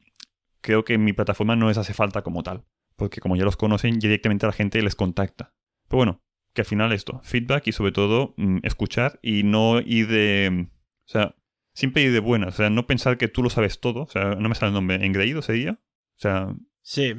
[0.60, 2.64] creo que mi plataforma no les hace falta como tal.
[2.96, 5.54] Porque como ya los conocen, directamente la gente les contacta.
[5.88, 6.22] Pero bueno,
[6.54, 10.68] que al final esto, feedback y sobre todo mm, escuchar y no ir de...
[11.04, 11.34] O sea,
[11.74, 12.54] siempre ir de buenas.
[12.54, 14.02] O sea, no pensar que tú lo sabes todo.
[14.02, 15.04] O sea, no me sale el nombre.
[15.04, 15.72] ¿Engreído sería?
[15.72, 17.14] O sea, Sí.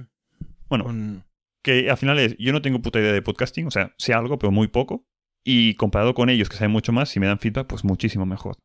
[0.69, 1.23] bueno, Un-
[1.63, 4.37] que al final es, yo no tengo puta idea de podcasting, o sea, sé algo,
[4.37, 5.05] pero muy poco.
[5.43, 8.57] Y comparado con ellos, que saben mucho más, si me dan feedback, pues muchísimo mejor.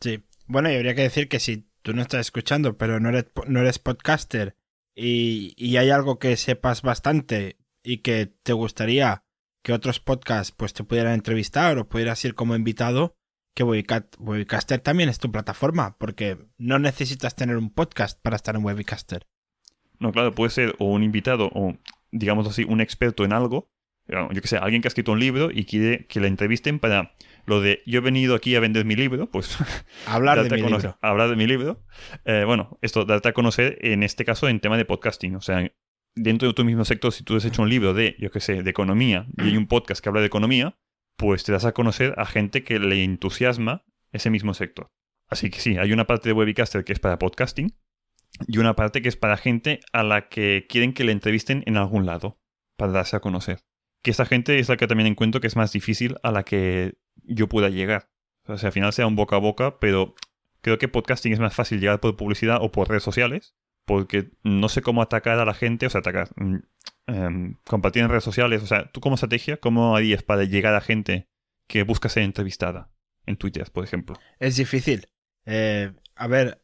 [0.00, 0.22] Sí.
[0.46, 3.60] Bueno, y habría que decir que si tú no estás escuchando, pero no eres, no
[3.60, 4.56] eres podcaster
[4.94, 9.24] y, y hay algo que sepas bastante y que te gustaría
[9.62, 13.16] que otros podcasts pues te pudieran entrevistar o pudieras ir como invitado,
[13.54, 18.64] que Webcaster también es tu plataforma, porque no necesitas tener un podcast para estar en
[18.64, 19.26] Webcaster.
[19.98, 21.76] No, claro, puede ser o un invitado o,
[22.10, 23.70] digamos así, un experto en algo.
[24.06, 27.14] Yo que sé, alguien que ha escrito un libro y quiere que la entrevisten para
[27.46, 29.56] lo de yo he venido aquí a vender mi libro, pues
[30.06, 30.98] Hablar de mi conocer, libro.
[31.02, 31.82] hablar de mi libro.
[32.24, 35.36] Eh, bueno, esto, darte a conocer en este caso en tema de podcasting.
[35.36, 35.70] O sea,
[36.14, 38.62] dentro de tu mismo sector, si tú has hecho un libro de, yo qué sé,
[38.62, 40.78] de economía y hay un podcast que habla de economía,
[41.16, 44.90] pues te das a conocer a gente que le entusiasma ese mismo sector.
[45.28, 47.74] Así que sí, hay una parte de Webicaster que es para podcasting
[48.46, 51.76] y una parte que es para gente a la que quieren que le entrevisten en
[51.76, 52.38] algún lado,
[52.76, 53.60] para darse a conocer.
[54.02, 56.94] que esa gente es la que también encuentro que es más difícil a la que
[57.24, 58.10] yo pueda llegar.
[58.46, 60.14] O sea, al final sea un boca a boca, pero
[60.60, 64.68] creo que podcasting es más fácil llegar por publicidad o por redes sociales, porque no
[64.68, 66.56] sé cómo atacar a la gente, o sea, atacar, mm,
[67.06, 70.80] em, compartir en redes sociales, o sea, tú como estrategia, ¿cómo harías para llegar a
[70.80, 71.28] gente
[71.66, 72.90] que busca ser entrevistada
[73.26, 74.16] en Twitter, por ejemplo?
[74.38, 75.08] Es difícil.
[75.46, 76.62] Eh, a ver,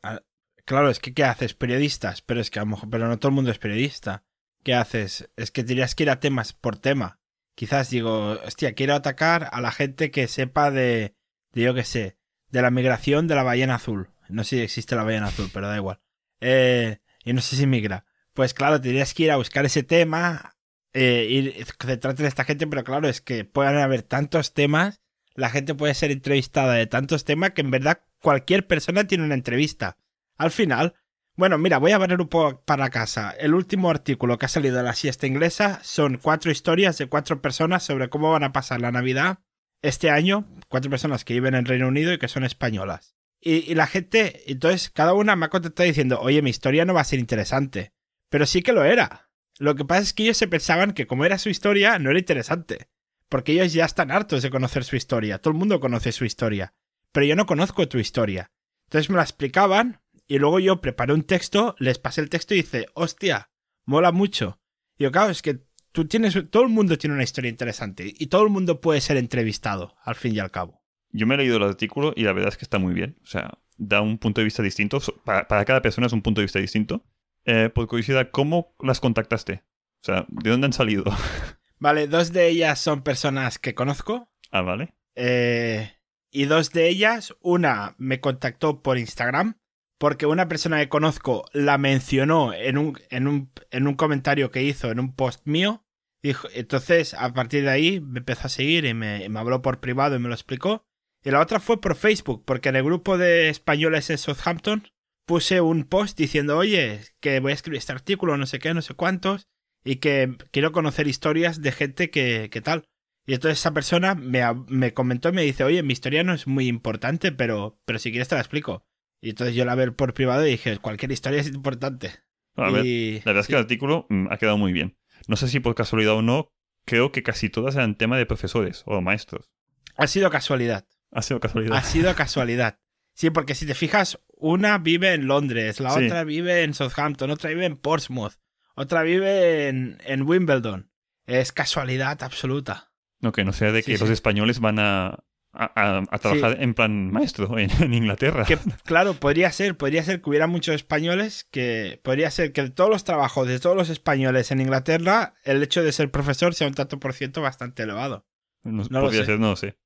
[0.65, 1.55] claro, es que ¿qué haces?
[1.55, 4.25] Periodistas, pero es que a lo mejor, pero no todo el mundo es periodista.
[4.63, 5.31] ¿Qué haces?
[5.37, 7.20] Es que tendrías que ir a temas por tema.
[7.55, 11.15] Quizás digo, hostia, quiero atacar a la gente que sepa de,
[11.53, 12.17] de yo qué sé,
[12.51, 14.11] de la migración de la ballena azul.
[14.29, 16.01] No sé si existe la ballena azul, pero da igual.
[16.41, 18.05] Eh, y no sé si migra.
[18.33, 20.57] Pues claro, tendrías que ir a buscar ese tema,
[20.93, 25.01] eh, ir, centrarte en esta gente, pero claro, es que pueden haber tantos temas,
[25.35, 29.35] la gente puede ser entrevistada de tantos temas que en verdad cualquier persona tiene una
[29.35, 29.97] entrevista.
[30.37, 30.95] Al final,
[31.41, 33.31] bueno, mira, voy a ver un poco para casa.
[33.31, 37.41] El último artículo que ha salido de la siesta inglesa son cuatro historias de cuatro
[37.41, 39.39] personas sobre cómo van a pasar la Navidad
[39.81, 40.47] este año.
[40.69, 43.17] Cuatro personas que viven en Reino Unido y que son españolas.
[43.41, 47.01] Y, la gente, entonces, cada una me ha contestado diciendo, oye, mi historia no va
[47.01, 47.95] a ser interesante.
[48.29, 49.31] Pero sí que lo era.
[49.59, 52.19] Lo que pasa es que ellos se pensaban que como era su historia, no era
[52.19, 52.91] interesante.
[53.31, 55.39] Porque ellos ya están hartos de conocer su historia.
[55.39, 56.75] Todo el mundo conoce su historia.
[57.13, 58.53] Pero yo no conozco tu historia.
[58.89, 62.59] Entonces me la explicaban y luego yo preparé un texto, les pasé el texto y
[62.59, 63.51] dice, hostia,
[63.85, 64.61] mola mucho.
[64.97, 68.29] Y yo, claro, es que tú tienes, todo el mundo tiene una historia interesante y
[68.29, 70.85] todo el mundo puede ser entrevistado, al fin y al cabo.
[71.11, 73.19] Yo me he leído el artículo y la verdad es que está muy bien.
[73.25, 75.01] O sea, da un punto de vista distinto.
[75.25, 77.05] Para, cada persona es un punto de vista distinto.
[77.45, 79.65] Eh, por curiosidad, ¿cómo las contactaste?
[80.01, 81.03] O sea, ¿de dónde han salido?
[81.81, 84.31] Vale, dos de ellas son personas que conozco.
[84.53, 84.95] Ah, vale.
[85.17, 85.91] Eh,
[86.31, 89.57] y dos de ellas, una me contactó por Instagram
[90.01, 94.63] porque una persona que conozco la mencionó en un, en un, en un comentario que
[94.63, 95.85] hizo en un post mío.
[96.23, 100.17] Dijo, entonces, a partir de ahí me empezó a seguir y me, habló por privado
[100.17, 100.87] y me lo explicó.
[101.23, 104.89] Y la otra fue por Facebook, porque en el grupo de españoles en Southampton
[105.27, 108.81] puse un post diciendo, oye, que voy a escribir este artículo, no sé qué, no
[108.81, 109.49] sé cuántos,
[109.85, 112.85] y que quiero conocer historias de gente que, que tal.
[113.27, 116.47] Y entonces esa persona me, me comentó y me dice, oye, mi historia no es
[116.47, 118.87] muy importante, pero, pero si quieres te la explico.
[119.21, 122.13] Y entonces yo la ver por privado y dije, cualquier historia es importante.
[122.57, 124.97] A ver, la verdad es que el artículo mm, ha quedado muy bien.
[125.29, 126.53] No sé si por casualidad o no,
[126.85, 129.51] creo que casi todas eran tema de profesores o maestros.
[129.97, 130.87] Ha sido casualidad.
[131.13, 131.77] Ha sido casualidad.
[131.77, 132.79] Ha sido casualidad.
[133.15, 137.51] Sí, porque si te fijas, una vive en Londres, la otra vive en Southampton, otra
[137.51, 138.35] vive en Portsmouth,
[138.75, 140.91] otra vive en, en Wimbledon.
[141.27, 142.93] Es casualidad absoluta.
[143.21, 145.19] No, que no sea de que los españoles van a,
[145.53, 148.45] a, trabajar en plan maestro en, Inglaterra.
[148.45, 152.71] Que, claro, podría ser, podría ser que hubiera muchos españoles que podría ser que de
[152.71, 156.69] todos los trabajos de todos los españoles en Inglaterra, el hecho de ser profesor sea
[156.69, 158.27] un tanto por ciento bastante elevado.
[158.63, 159.77] No, podría ser, no lo sé.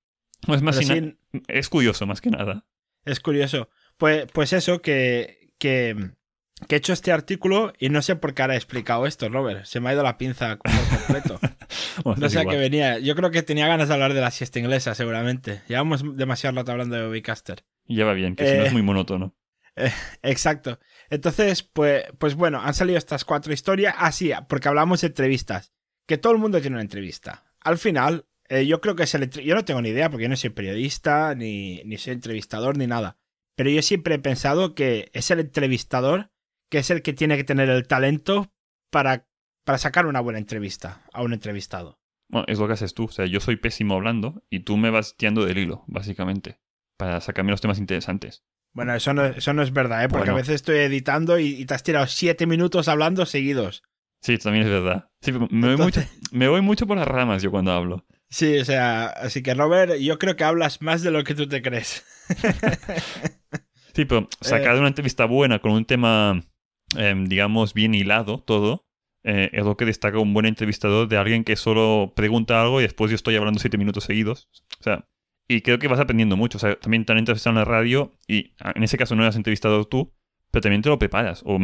[0.49, 0.79] Es, más
[1.49, 2.67] es curioso, más que nada.
[3.05, 3.71] Es curioso.
[3.97, 6.13] Pues, pues eso, que, que
[6.67, 9.65] que he hecho este artículo y no sé por qué ahora he explicado esto, Robert.
[9.65, 11.41] Se me ha ido la pinza por completo.
[12.17, 12.99] no sé a qué venía.
[12.99, 15.63] Yo creo que tenía ganas de hablar de la siesta inglesa, seguramente.
[15.69, 17.65] Llevamos demasiado rato hablando de Bobbycaster.
[17.87, 19.35] Ya va bien, que si no es eh, muy monótono.
[19.77, 19.91] Eh,
[20.23, 20.79] exacto.
[21.11, 23.93] Entonces, pues, pues bueno, han salido estas cuatro historias.
[23.99, 25.73] Así, ah, porque hablamos de entrevistas.
[26.07, 27.43] Que todo el mundo tiene una entrevista.
[27.59, 29.29] Al final, eh, yo creo que es el...
[29.31, 32.87] Yo no tengo ni idea porque yo no soy periodista, ni, ni soy entrevistador, ni
[32.87, 33.17] nada.
[33.57, 36.31] Pero yo siempre he pensado que es el entrevistador
[36.71, 38.53] que es el que tiene que tener el talento
[38.91, 39.27] para,
[39.65, 42.01] para sacar una buena entrevista a un entrevistado.
[42.29, 43.05] Bueno, es lo que haces tú.
[43.05, 46.61] O sea, yo soy pésimo hablando y tú me vas tirando del hilo, básicamente,
[46.97, 48.45] para sacarme los temas interesantes.
[48.73, 50.09] Bueno, eso no, eso no es verdad, ¿eh?
[50.09, 53.85] Porque a veces estoy editando y, te has tirado siete minutos hablando seguidos.
[54.21, 55.11] Sí, también es verdad.
[55.51, 58.05] me, voy mucho, me voy mucho por las ramas yo cuando hablo.
[58.31, 61.47] Sí, o sea, así que Robert, yo creo que hablas más de lo que tú
[61.47, 62.05] te crees.
[63.95, 64.79] sí, pero sacar eh.
[64.81, 66.43] una entrevista buena con un tema
[66.97, 68.85] Em, digamos, bien hilado todo,
[69.25, 72.85] eh, es lo que destaca un buen entrevistador de alguien que solo pregunta algo y
[72.85, 74.49] después yo estoy hablando siete minutos seguidos.
[74.81, 75.09] O sea,
[75.49, 76.59] y creo que vas aprendiendo mucho.
[76.59, 79.23] O sea, también te han entrevistado en la radio y ah, en ese caso no
[79.23, 80.13] eras entrevistado tú,
[80.51, 81.43] pero también te lo preparas.
[81.47, 81.59] O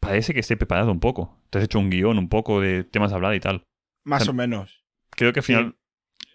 [0.00, 1.38] parece que esté preparado un poco.
[1.50, 3.64] Te has hecho un guion un poco de temas a hablar y tal.
[4.04, 4.84] Más o, menos.
[5.10, 5.76] Creo que al final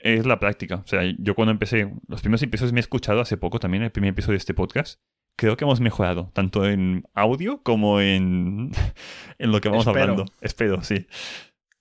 [0.01, 0.77] es la práctica.
[0.77, 3.91] O sea, yo cuando empecé, los primeros episodios me he escuchado hace poco también, el
[3.91, 4.99] primer episodio de este podcast
[5.35, 8.71] creo que hemos mejorado, tanto en audio como en,
[9.37, 10.25] en lo que vamos hablando.
[10.41, 11.07] Espero, sí.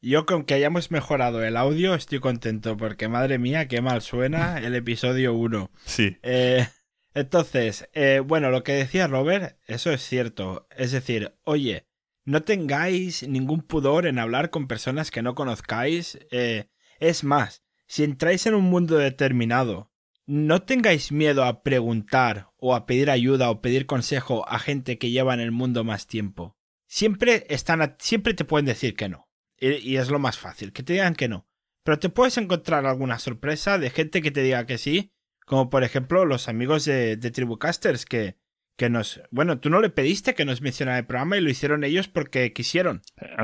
[0.01, 4.59] Yo con que hayamos mejorado el audio estoy contento porque madre mía, qué mal suena
[4.65, 5.71] el episodio 1.
[5.85, 6.17] Sí.
[6.23, 6.67] Eh,
[7.15, 10.67] entonces, eh, bueno, lo que decía Robert, eso es cierto.
[10.77, 11.87] Es decir, oye,
[12.25, 16.19] no tengáis ningún pudor en hablar con personas que no conozcáis.
[16.31, 19.92] Eh, Es más, si entráis en un mundo determinado,
[20.33, 25.11] no tengáis miedo a preguntar o a pedir ayuda o pedir consejo a gente que
[25.11, 26.57] lleva en el mundo más tiempo.
[26.89, 29.29] Siempre están, siempre te pueden decir que no.
[29.61, 31.47] Y, es lo más fácil, que te digan que no.
[31.85, 35.13] Pero te puedes encontrar alguna sorpresa de gente que te diga que sí,
[35.45, 38.39] como por ejemplo los amigos de, de Tribucasters que,
[38.79, 39.21] que nos...
[39.31, 42.55] Bueno, tú no le pediste que nos mencionara el programa y lo hicieron ellos porque
[42.55, 43.03] quisieron.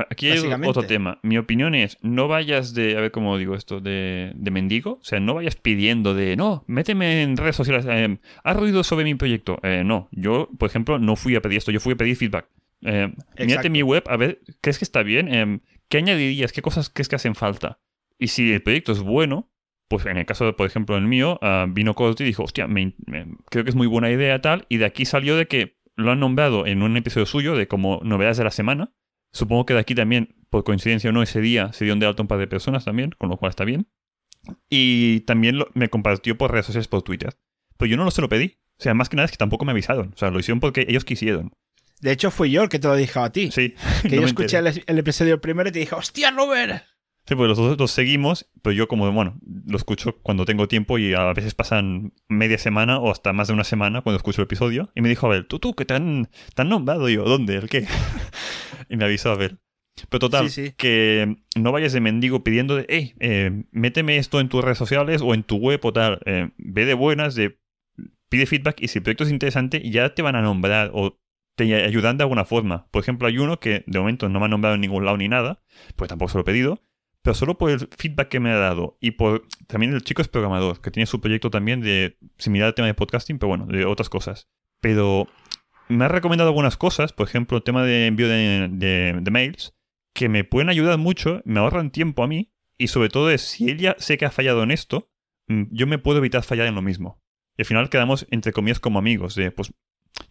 [0.09, 1.19] Aquí hay otro tema.
[1.23, 2.97] Mi opinión es, no vayas de...
[2.97, 4.99] A ver cómo digo esto, de, de mendigo.
[5.01, 7.85] O sea, no vayas pidiendo de, no, méteme en redes sociales.
[7.89, 9.59] Eh, ¿Has ruido sobre mi proyecto?
[9.63, 12.47] Eh, no, yo, por ejemplo, no fui a pedir esto, yo fui a pedir feedback.
[12.81, 15.33] Eh, mírate mi web, a ver, ¿crees que está bien?
[15.33, 15.59] Eh,
[15.89, 16.51] ¿Qué añadirías?
[16.51, 17.79] ¿Qué cosas crees que hacen falta?
[18.17, 19.51] Y si el proyecto es bueno,
[19.87, 22.67] pues en el caso, por ejemplo, el mío, uh, vino Cody y dijo, hostia,
[23.49, 26.19] creo que es muy buena idea tal, y de aquí salió de que lo han
[26.19, 28.93] nombrado en un episodio suyo de como novedades de la semana.
[29.31, 32.23] Supongo que de aquí también, por coincidencia o no, ese día se dio de alto
[32.23, 33.87] un par de personas también, con lo cual está bien.
[34.69, 37.37] Y también me compartió por redes sociales, por Twitter.
[37.77, 38.57] Pero yo no lo se lo pedí.
[38.79, 40.13] O sea, más que nada es que tampoco me avisaron.
[40.13, 41.51] O sea, lo hicieron porque ellos quisieron.
[42.01, 43.51] De hecho, fui yo el que te lo dije a ti.
[43.51, 43.75] Sí.
[44.03, 46.83] Que yo escuché el, el, episodio primero y te dije, ¡hostia, Robert!
[47.29, 50.97] Sí, pues los dos los seguimos, pero yo como, bueno, lo escucho cuando tengo tiempo
[50.97, 54.45] y a veces pasan media semana o hasta más de una semana cuando escucho el
[54.45, 54.89] episodio.
[54.95, 57.07] Y me dijo, a ver, tú, tú, que te han, te han nombrado.
[57.07, 57.57] Y yo, ¿dónde?
[57.57, 57.85] ¿El qué?
[58.89, 59.57] y me avisó, a ver.
[60.09, 64.63] Pero total, que no vayas de mendigo pidiendo de, hey, eh, méteme esto en tus
[64.63, 66.19] redes sociales o en tu web o tal.
[66.25, 67.59] Eh, ve de buenas, de
[68.29, 71.19] pide feedback y si el proyecto es interesante ya te van a nombrar o
[71.55, 72.87] te ayudan de alguna forma.
[72.91, 75.27] Por ejemplo, hay uno que de momento no me ha nombrado en ningún lado ni
[75.27, 75.61] nada,
[75.95, 76.81] pues tampoco se lo he pedido,
[77.21, 80.29] pero solo por el feedback que me ha dado y por también el chico es
[80.29, 83.85] programador, que tiene su proyecto también de similar al tema de podcasting, pero bueno, de
[83.85, 84.47] otras cosas.
[84.81, 85.27] Pero
[85.89, 89.75] me ha recomendado algunas cosas, por ejemplo, el tema de envío de, mails,
[90.13, 93.69] que me pueden ayudar mucho, me ahorran tiempo a mí, y sobre todo es, si
[93.69, 95.11] ella sé que ha fallado en esto,
[95.47, 97.21] mm, yo me puedo evitar fallar en lo mismo.
[97.57, 99.35] Y al final quedamos, entre comillas, como amigos.
[99.35, 99.73] De, pues,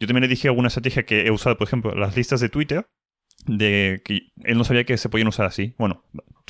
[0.00, 2.88] yo también le dije alguna estrategia que he usado, por ejemplo, las listas de Twitter,
[3.46, 5.74] de que él no sabía que se podían usar así.
[5.76, 6.04] Bueno,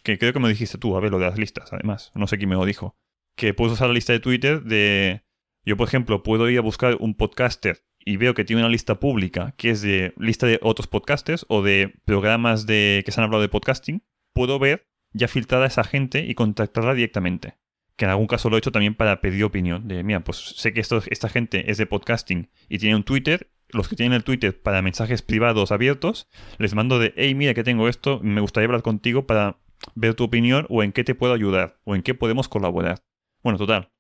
[0.04, 2.12] que creo que me dijiste tú, a ver, lo de las listas, además.
[2.14, 2.96] No sé quién me lo dijo.
[3.36, 5.24] Que puedes usar la lista de Twitter de...
[5.64, 9.01] Yo, por ejemplo, puedo ir a buscar un podcaster y veo que tiene una lista
[9.01, 13.24] pública que es de lista de otros podcasters o de programas de que se han
[13.24, 14.03] hablado de podcasting.
[14.32, 17.57] Puedo ver ya filtrada esa gente y contactarla directamente.
[17.96, 19.88] Que en algún caso lo he hecho también para pedir opinión.
[19.88, 23.51] De, mira, pues sé que esto, esta gente es de podcasting y tiene un Twitter
[23.70, 26.28] los que tienen el Twitter para mensajes privados abiertos,
[26.59, 29.59] les mando de, hey, mira que tengo esto, me gustaría hablar contigo para
[29.94, 33.05] ver tu opinión o en qué te puedo ayudar o en qué podemos colaborar.
[33.42, 33.90] Bueno, total.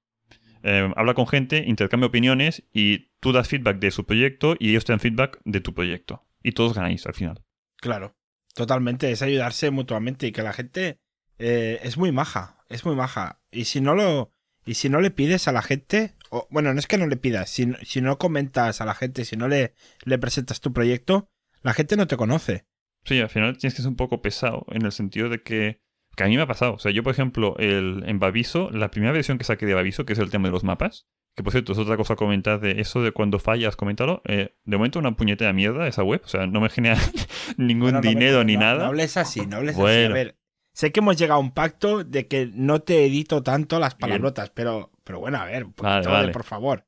[0.62, 4.84] Eh, habla con gente, intercambia opiniones y tú das feedback de su proyecto y ellos
[4.84, 6.24] te dan feedback de tu proyecto.
[6.42, 7.42] Y todos ganáis al final.
[7.76, 8.16] Claro,
[8.54, 9.10] totalmente.
[9.10, 11.00] Es ayudarse mutuamente y que la gente
[11.38, 13.40] eh, es muy maja, es muy maja.
[13.50, 14.32] Y si no lo,
[14.64, 17.16] y si no le pides a la gente, o, bueno, no es que no le
[17.16, 21.30] pidas, si, si no comentas a la gente, si no le, le presentas tu proyecto,
[21.62, 22.66] la gente no te conoce.
[23.04, 25.80] Sí, al final tienes que ser un poco pesado en el sentido de que,
[26.18, 26.74] que a mí me ha pasado.
[26.74, 30.04] O sea, yo, por ejemplo, el, en Baviso, la primera versión que saqué de Baviso,
[30.04, 31.06] que es el tema de los mapas,
[31.36, 34.20] que por cierto es otra cosa a comentar de eso de cuando fallas, coméntalo.
[34.26, 36.98] Eh, de momento una puñetera mierda esa web, o sea, no me genera
[37.56, 38.80] ningún dinero ni nada.
[38.80, 39.82] No hables así, no hables así.
[39.82, 40.36] A ver,
[40.72, 44.50] sé que hemos llegado a un pacto de que no te edito tanto las palabrotas,
[44.50, 46.84] pero, pero bueno, a ver, un poquito por favor.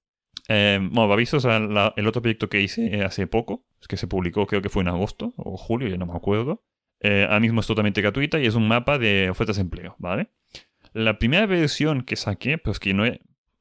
[0.49, 4.49] Eh, bueno, Baviso es el otro proyecto que hice hace poco, es que se publicó
[4.49, 6.65] creo que fue en agosto o julio, ya no me acuerdo.
[7.01, 10.31] Eh, ahora mismo es totalmente gratuita y es un mapa de ofertas de empleo, ¿vale?
[10.93, 13.05] La primera versión que saqué, pues que no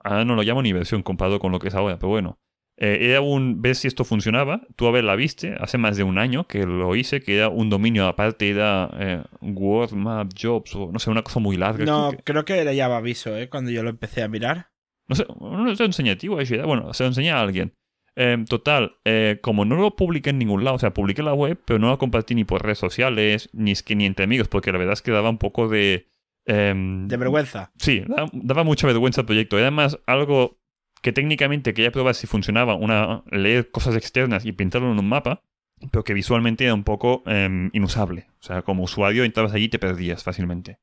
[0.04, 2.40] ahora no lo llamo ni versión comparado con lo que es ahora, pero bueno,
[2.82, 4.62] eh, era un ver si esto funcionaba.
[4.78, 7.50] Tú a ver la viste, hace más de un año que lo hice, que era
[7.50, 11.84] un dominio aparte, era eh, Word Map Jobs o no sé, una cosa muy larga.
[11.84, 13.50] No, creo que era ya aviso, ¿eh?
[13.50, 14.70] Cuando yo lo empecé a mirar.
[15.08, 17.74] No sé, no sé enseñativo, bueno, se lo enseñé a alguien.
[18.16, 21.60] Em, total, eh, como no lo publiqué en ningún lado, o sea, publiqué la web,
[21.66, 24.72] pero no lo compartí ni por redes sociales, ni, es que, ni entre amigos, porque
[24.72, 26.08] la verdad es que daba un poco de...
[26.46, 27.72] Em, de vergüenza.
[27.78, 29.60] Sí, daba, mucha vergüenza el proyecto.
[29.60, 30.60] Era más algo
[31.02, 35.44] que técnicamente quería probar si funcionaba, una leer cosas externas y pintarlo en un mapa,
[35.92, 38.28] pero que visualmente era un poco em, inusable.
[38.42, 40.80] O sea, como usuario entrabas allí y te perdías fácilmente.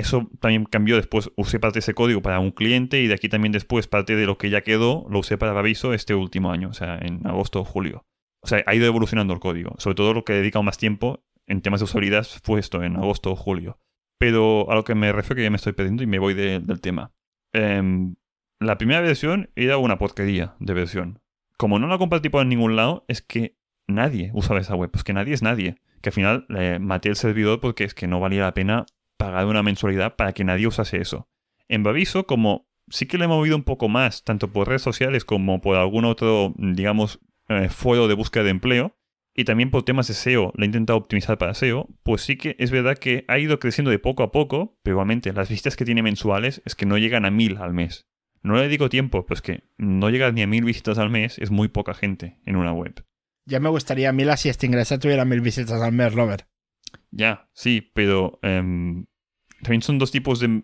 [0.00, 3.28] Eso también cambió después, usé parte de ese código para un cliente y de aquí
[3.28, 6.70] también después parte de lo que ya quedó lo usé para aviso este último año,
[6.70, 8.06] o sea, en agosto o julio.
[8.42, 9.74] O sea, ha ido evolucionando el código.
[9.76, 12.96] Sobre todo lo que he dedicado más tiempo en temas de usabilidad fue esto, en
[12.96, 13.78] agosto o julio.
[14.18, 16.80] Pero a lo que me refiero que ya me estoy perdiendo y me voy del
[16.80, 17.12] tema.
[17.52, 18.14] Em,
[18.58, 21.20] la primera versión era una porquería de versión.
[21.58, 24.90] Como no la compartí por ningún lado, es que nadie usaba esa web.
[24.90, 25.76] Pues que nadie es nadie.
[26.00, 28.86] Que al final le maté el servidor porque es que no valía la pena
[29.20, 31.28] pagar una mensualidad para que nadie usase eso.
[31.68, 35.26] En Baviso, como sí que le he movido un poco más, tanto por redes sociales
[35.26, 38.96] como por algún otro, digamos, eh, foro de búsqueda de empleo,
[39.34, 42.56] y también por temas de SEO, le he intentado optimizar para SEO, pues sí que
[42.58, 45.84] es verdad que ha ido creciendo de poco a poco, pero igualmente las visitas que
[45.84, 48.08] tiene mensuales es que no llegan a mil al mes.
[48.42, 51.50] No le digo tiempo, pues que no llegas ni a mil visitas al mes, es
[51.50, 53.04] muy poca gente en una web.
[53.44, 56.46] Ya me gustaría mil si este ingreso tuviera mil visitas al mes, Robert.
[57.10, 59.06] Ya, sí, pero em,
[59.62, 60.62] también son dos tipos de...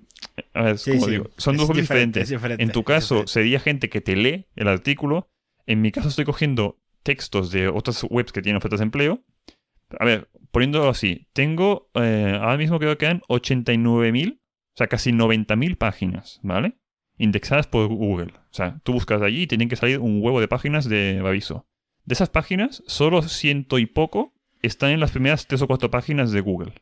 [0.55, 1.31] A ver, ¿cómo digo?
[1.37, 2.31] Son dos diferentes.
[2.31, 5.31] en tu caso, sería gente que te lee el artículo.
[5.67, 9.23] En mi caso estoy cogiendo textos de otras webs que tienen ofertas de empleo.
[9.99, 14.41] A ver, poniéndolo así, tengo, eh, ahora mismo creo que quedan 89.000, o
[14.75, 16.79] sea, casi 90.000 páginas, ¿vale?
[17.19, 18.33] Indexadas por Google.
[18.35, 21.67] O sea, tú buscas allí y tienen que salir un huevo de páginas de aviso.
[22.05, 26.33] De esas páginas, solo ciento y poco están en las primeras tres o cuatro páginas
[26.33, 26.73] de Google.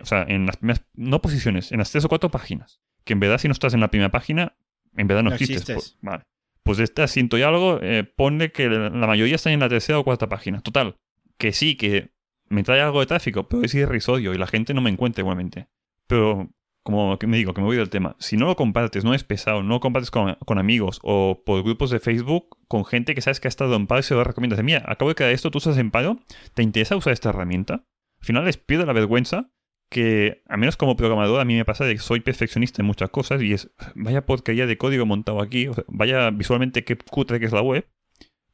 [0.00, 2.80] O sea, en las primeras, no posiciones, en las tres o cuatro páginas.
[3.04, 4.56] Que en verdad si no estás en la primera página,
[4.96, 5.74] en verdad no, existes.
[5.74, 6.24] Pues, vale.
[6.62, 9.98] Pues de este ciento y algo, eh, pone que la mayoría están en la tercera
[9.98, 10.60] o cuarta página.
[10.60, 10.96] Total,
[11.38, 12.10] que sí, que
[12.48, 15.68] me trae algo de tráfico, pero es irrisorio y la gente no me encuentra igualmente.
[16.06, 16.50] Pero,
[16.82, 19.62] como me digo, que me voy del tema, si no lo compartes, no es pesado,
[19.62, 23.48] no lo compartes con, amigos o por grupos de Facebook con gente que sabes que
[23.48, 24.62] ha estado en paro y se lo recomiendas.
[24.62, 26.20] Mira, acabo de crear esto, tú estás en paro,
[26.54, 27.84] ¿te interesa usar esta herramienta?
[28.20, 29.50] Al final les pido la vergüenza
[29.88, 33.10] que, a menos como programador, a mí me pasa de que soy perfeccionista en muchas
[33.10, 37.52] cosas y es, vaya porquería de código montado aquí, vaya visualmente qué cutre que es
[37.52, 37.86] la web.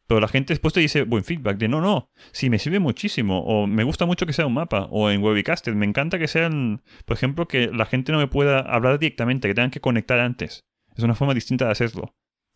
[0.06, 3.40] Pero la gente después te dice buen feedback de no, no, sí, me sirve muchísimo,
[3.44, 6.82] o me gusta mucho que sea un mapa, o en Webicaster, me encanta que sean,
[7.06, 10.66] por ejemplo, que la gente no me pueda hablar directamente, que tengan que conectar antes.
[10.96, 12.14] Es una forma distinta de hacerlo.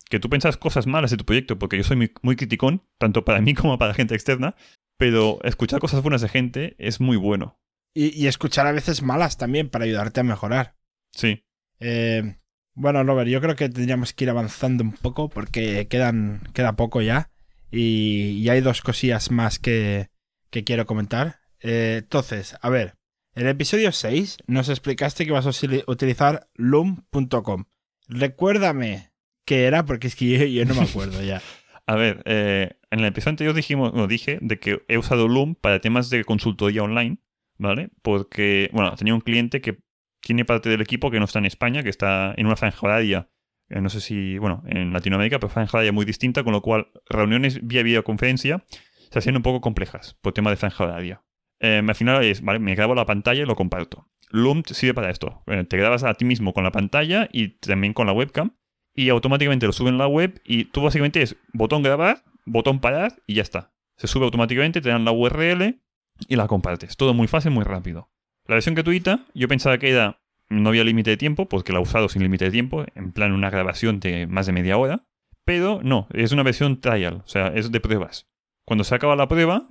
[0.09, 3.25] Que tú piensas cosas malas de tu proyecto, porque yo soy muy, muy criticón, tanto
[3.25, 4.55] para mí como para gente externa,
[4.97, 7.57] pero escuchar cosas buenas de gente es muy bueno.
[7.99, 10.75] Y, escuchar a veces malas también para ayudarte a mejorar.
[11.11, 11.43] Sí.
[11.79, 12.37] Eh,
[12.75, 17.01] bueno, Robert, yo creo que tendríamos que ir avanzando un poco porque quedan, queda poco
[17.01, 17.31] ya.
[17.71, 20.11] Y, hay dos cosillas más que,
[20.51, 21.39] que quiero comentar.
[21.59, 22.93] Eh, entonces, a ver,
[23.33, 27.65] en el episodio 6 nos explicaste que vas a utilizar loom.com.
[28.07, 29.11] Recuérdame
[29.43, 31.41] qué era porque es que yo, no me acuerdo ya.
[31.87, 35.55] a ver, eh, en el episodio anterior dijimos, no, dije de que he usado Loom
[35.55, 37.17] para temas de consultoría online
[37.57, 37.89] ¿vale?
[38.01, 39.79] Porque, bueno, tenía un cliente que
[40.21, 43.29] tiene parte del equipo que no está en España, que está en una franja horaria,
[43.69, 46.87] eh, no sé si, bueno, en Latinoamérica, pero franja horaria muy distinta, con lo cual
[47.09, 48.65] reuniones vía videoconferencia
[49.11, 51.23] se hacían un poco complejas por tema de franja horaria.
[51.59, 54.07] Eh, al final es, vale, me grabo la pantalla y lo comparto.
[54.29, 55.43] Loom sirve para esto.
[55.47, 58.55] Eh, te grabas a ti mismo con la pantalla y también con la webcam
[58.93, 63.21] y automáticamente lo suben a la web y tú básicamente es botón grabar, botón parar
[63.25, 63.73] y ya está.
[63.95, 65.81] Se sube automáticamente, te dan la URL
[66.27, 66.97] y la compartes.
[66.97, 68.09] Todo muy fácil, muy rápido.
[68.45, 71.81] La versión gratuita, yo pensaba que era, no había límite de tiempo, porque la he
[71.81, 75.05] usado sin límite de tiempo, en plan una grabación de más de media hora.
[75.43, 78.29] Pero no, es una versión trial, o sea, es de pruebas.
[78.65, 79.67] Cuando se acaba la prueba,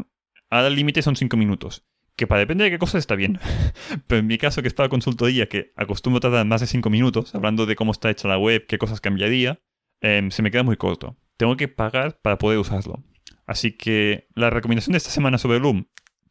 [0.50, 1.86] ahora el límite son 5 minutos.
[2.16, 3.38] Que para depender de qué cosa está bien.
[4.06, 7.66] Pero en mi caso, que estaba consultoría, que acostumbro tardar más de 5 minutos, hablando
[7.66, 9.60] de cómo está hecha la web, qué cosas cambiaría,
[10.00, 11.16] em, se me queda muy corto.
[11.36, 13.04] Tengo que pagar para poder usarlo.
[13.46, 15.86] Así que la recomendación de esta semana sobre Loom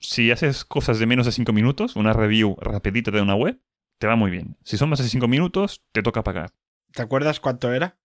[0.10, 3.60] si haces cosas de menos de 5 minutos, una review rapidita de una web,
[3.98, 4.58] te va muy bien.
[4.64, 6.52] Si son más de 5 minutos, te toca pagar.
[6.92, 7.98] ¿Te acuerdas cuánto era?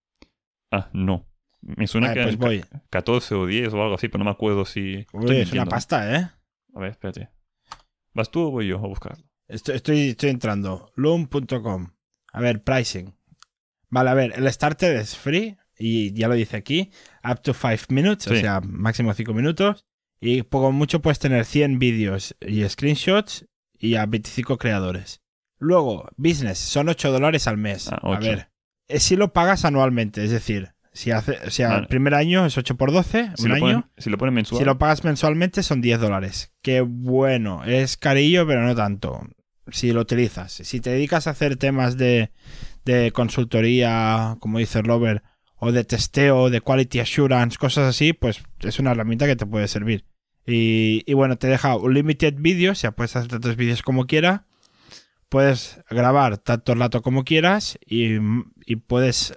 [0.70, 1.26] Ah, no.
[1.60, 5.06] Me suena que pues 14 o 10 o algo así, pero no me acuerdo si...
[5.12, 6.30] Uy, es una pasta, ¿eh?
[6.74, 7.28] A ver, espérate.
[8.14, 9.24] ¿Vas tú o voy yo a buscarlo?
[9.46, 10.90] Estoy, estoy, estoy entrando.
[10.96, 11.90] Loom.com.
[12.32, 13.14] A ver, pricing.
[13.88, 16.90] Vale, a ver, el starter es free y ya lo dice aquí.
[17.28, 19.86] Up to 5 minutes, o sea, máximo 5 minutos.
[20.20, 23.46] Y poco mucho puedes tener 100 vídeos y screenshots
[23.78, 25.22] y a 25 creadores.
[25.58, 27.88] Luego, business, son 8 dólares al mes.
[27.90, 28.50] Ah, a ver,
[28.88, 32.58] es si lo pagas anualmente, es decir, si hace, o sea, el primer año es
[32.58, 33.90] 8 por 12, un año.
[33.96, 34.58] si lo pones mensual.
[34.58, 36.52] Si lo pagas mensualmente son 10 dólares.
[36.62, 39.22] Que bueno, es carillo, pero no tanto.
[39.70, 40.52] Si lo utilizas.
[40.52, 42.32] Si te dedicas a hacer temas de,
[42.84, 45.22] de consultoría, como dice Robert,
[45.56, 49.68] o de testeo, de quality assurance, cosas así, pues es una herramienta que te puede
[49.68, 50.04] servir.
[50.46, 54.42] Y, bueno, te deja un limited vídeo, o sea, puedes hacer tantos vídeos como quieras,
[55.28, 58.18] puedes grabar tantos rato como quieras y,
[58.86, 59.34] puedes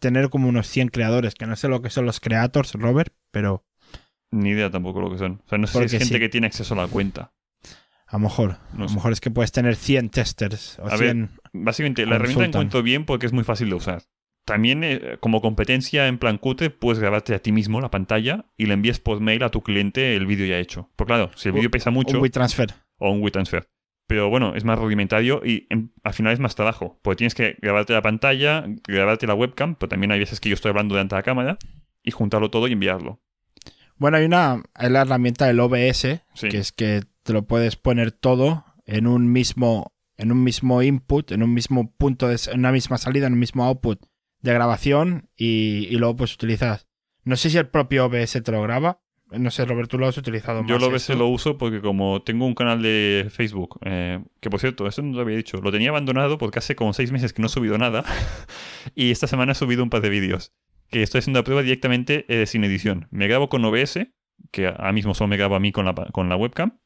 [0.00, 3.64] tener como unos 100 creadores, que no sé lo que son los creators, Robert, pero...
[4.30, 5.40] Ni idea tampoco lo que son.
[5.46, 7.32] O sea, no sé si es gente que tiene acceso a la cuenta.
[8.06, 8.58] A lo mejor.
[8.72, 12.82] a lo mejor es que puedes tener 100 testers o 100 básicamente, la herramienta encuentro
[12.82, 14.02] bien porque es muy fácil de usar.
[14.48, 18.66] También eh, como competencia en plan Qt puedes grabarte a ti mismo la pantalla y
[18.66, 20.90] le envías por mail a tu cliente el vídeo ya hecho.
[20.96, 22.16] Porque claro, si el vídeo pesa mucho...
[22.16, 22.74] Un WeTransfer.
[22.96, 23.68] O un WeTransfer.
[24.06, 26.98] Pero bueno, es más rudimentario y en- al final es más trabajo.
[27.02, 30.54] Porque tienes que grabarte la pantalla, grabarte la webcam, pero también hay veces que yo
[30.54, 31.58] estoy hablando delante de la cámara
[32.02, 33.20] y juntarlo todo y enviarlo.
[33.96, 36.48] Bueno, hay una hay la herramienta del OBS, Sí.
[36.48, 41.30] que es que te lo puedes poner todo en un mismo en un mismo input,
[41.32, 44.00] en un mismo punto de en una misma salida, en un mismo output
[44.40, 46.88] de grabación y, y luego pues utilizas
[47.24, 50.16] no sé si el propio OBS te lo graba, no sé, Robert, tú lo has
[50.16, 51.18] utilizado Yo más lo veces esto?
[51.18, 55.14] lo uso porque como tengo un canal de Facebook, eh, que por cierto, eso no
[55.14, 57.76] lo había dicho, lo tenía abandonado porque hace como seis meses que no he subido
[57.76, 58.04] nada
[58.94, 60.54] y esta semana he subido un par de vídeos
[60.90, 63.08] que estoy haciendo la prueba directamente eh, sin edición.
[63.10, 63.98] Me grabo con OBS,
[64.50, 66.78] que ahora mismo solo me grabo a mí con la, con la webcam.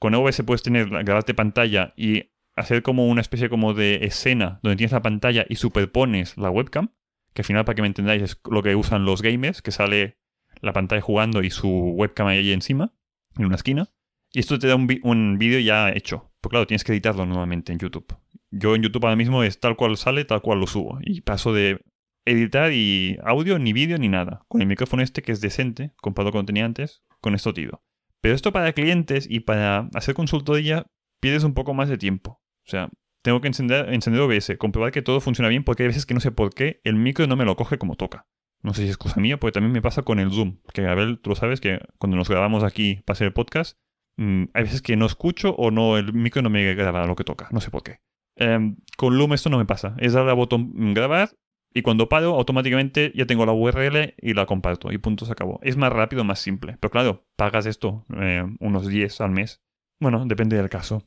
[0.00, 4.76] Con OBS puedes tener, grabarte pantalla y hacer como una especie como de escena donde
[4.76, 6.90] tienes la pantalla y superpones la webcam,
[7.34, 10.18] que al final para que me entendáis es lo que usan los gamers, que sale
[10.60, 12.94] la pantalla jugando y su webcam ahí encima,
[13.36, 13.90] en una esquina.
[14.32, 16.32] Y esto te da un, un vídeo ya hecho.
[16.40, 18.16] Pues claro, tienes que editarlo nuevamente en YouTube.
[18.50, 20.98] Yo en YouTube ahora mismo es tal cual sale, tal cual lo subo.
[21.02, 21.80] Y paso de
[22.24, 24.44] editar y audio, ni vídeo, ni nada.
[24.48, 27.52] Con el micrófono este que es decente, comparado con lo que tenía antes, con esto
[27.52, 27.82] tiro.
[28.20, 30.86] Pero esto para clientes y para hacer consultoría
[31.20, 32.42] pierdes un poco más de tiempo.
[32.66, 32.90] O sea,
[33.22, 36.20] tengo que encender, encender OBS, comprobar que todo funciona bien porque hay veces que no
[36.20, 38.26] sé por qué el micro no me lo coge como toca.
[38.62, 40.58] No sé si es cosa mía, porque también me pasa con el Zoom.
[40.72, 43.78] Que ver, tú lo sabes que cuando nos grabamos aquí para hacer el podcast,
[44.16, 47.24] mm, hay veces que no escucho o no, el micro no me graba lo que
[47.24, 47.48] toca.
[47.52, 48.00] No sé por qué.
[48.36, 49.94] Em, con Loom esto no me pasa.
[49.98, 51.30] Es darle al botón mm, grabar
[51.72, 55.60] y cuando paro automáticamente ya tengo la URL y la comparto y punto se acabó.
[55.62, 56.76] Es más rápido, más simple.
[56.80, 59.62] Pero claro, pagas esto eh, unos 10 al mes.
[60.00, 61.06] Bueno, depende del caso.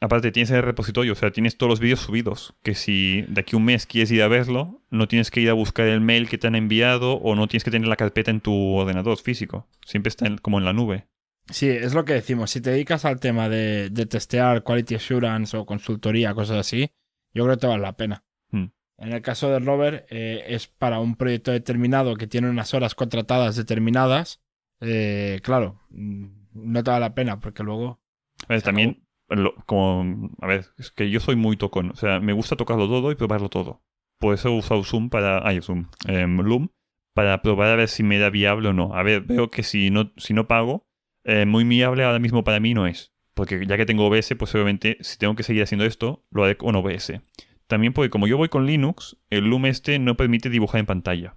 [0.00, 3.56] Aparte tienes el repositorio, o sea, tienes todos los vídeos subidos, que si de aquí
[3.56, 6.28] a un mes quieres ir a verlo, no tienes que ir a buscar el mail
[6.28, 9.66] que te han enviado o no tienes que tener la carpeta en tu ordenador físico.
[9.84, 11.06] Siempre está en- como en la nube.
[11.50, 12.50] Sí, es lo que decimos.
[12.50, 16.90] Si te dedicas al tema de, de testear quality assurance o consultoría, cosas así,
[17.32, 18.24] yo creo que te vale la pena.
[18.50, 18.66] Hmm.
[18.98, 22.94] En el caso de Robert, eh, es para un proyecto determinado que tiene unas horas
[22.94, 24.40] contratadas determinadas.
[24.80, 28.00] Eh, claro, mm, no te vale la pena porque luego.
[28.48, 32.32] Se también, lo- como, a ver, es que yo soy muy tocón, o sea, me
[32.32, 33.82] gusta tocarlo todo y probarlo todo.
[34.18, 36.68] Por eso he usado Zoom para, ay, Zoom, em, Loom,
[37.14, 38.94] para probar a ver si me da viable o no.
[38.94, 40.86] A ver, veo que si no, si no pago,
[41.24, 43.12] eh, muy viable ahora mismo para mí no es.
[43.34, 46.56] Porque ya que tengo OBS, pues obviamente si tengo que seguir haciendo esto, lo haré
[46.56, 47.20] con OBS.
[47.66, 51.36] También porque como yo voy con Linux, el Loom este no permite dibujar en pantalla.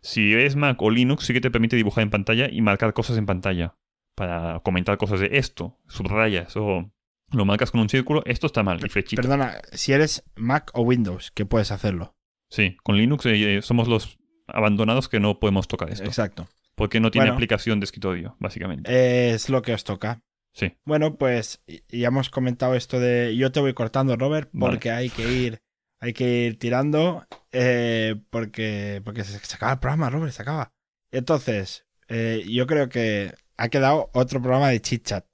[0.00, 3.16] Si es Mac o Linux, sí que te permite dibujar en pantalla y marcar cosas
[3.16, 3.76] en pantalla.
[4.14, 6.90] Para comentar cosas de esto, subrayas o
[7.32, 8.80] lo marcas con un círculo, esto está mal.
[8.84, 9.20] Y flechita.
[9.22, 12.14] Perdona, si eres Mac o Windows, que puedes hacerlo.
[12.50, 16.04] Sí, con Linux eh, somos los abandonados que no podemos tocar esto.
[16.04, 16.48] Exacto.
[16.74, 17.34] Porque no tiene Bueno.
[17.34, 19.30] aplicación de escritorio, básicamente.
[19.34, 20.22] Es lo que os toca.
[20.54, 20.72] Sí.
[20.84, 23.36] Bueno, pues ya hemos comentado esto de.
[23.36, 24.72] Yo te voy cortando, Robert, Vale.
[24.74, 25.58] porque hay que ir.
[26.00, 27.26] Hay que ir tirando.
[27.52, 29.02] eh, porque.
[29.04, 30.72] Porque se, se acaba el programa, Robert, se acaba.
[31.10, 35.26] Entonces, eh, yo creo que ha quedado otro programa de chit chat.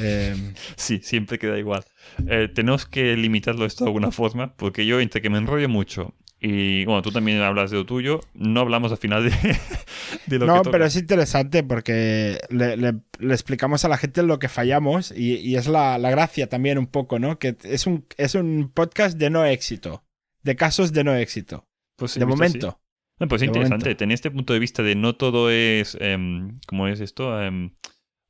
[0.00, 0.34] Eh,
[0.76, 1.84] Sí, siempre queda igual.
[2.28, 6.14] Eh, tenemos que limitarlo esto de alguna forma, porque yo entre que me enrollo mucho
[6.40, 9.30] y, bueno, tú también hablas de lo tuyo, no hablamos al final de,
[10.26, 10.70] de lo no, que toca.
[10.70, 15.34] pero es interesante porque le, le- le explicamos a la gente lo que fallamos y,
[15.36, 17.38] y es la, la gracia también un poco, ¿no?
[17.38, 20.04] Que es un, es un podcast de no éxito,
[20.44, 21.66] de casos de no éxito,
[21.96, 22.52] Pues sí, de visto así.
[22.58, 22.80] momento.
[23.20, 23.84] No, pues De interesante.
[23.86, 23.98] momento.
[23.98, 25.96] Tener este punto de vista de no todo es.
[26.00, 27.36] em, ¿Cómo es esto?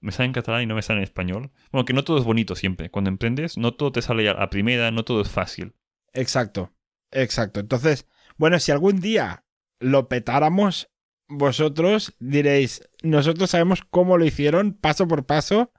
[0.01, 1.51] Me sale en catalán y no me sale en español.
[1.73, 2.91] Bueno, que no todo es bonito siempre.
[2.91, 5.75] Cuando emprendes, no todo te sale a la primera, no todo es fácil.
[6.13, 6.73] Exacto,
[7.11, 7.61] exacto.
[7.61, 9.45] Entonces, bueno, si algún día
[9.81, 10.91] lo petáramos,
[11.29, 15.73] vosotros diréis, nosotros sabemos cómo lo hicieron paso por paso,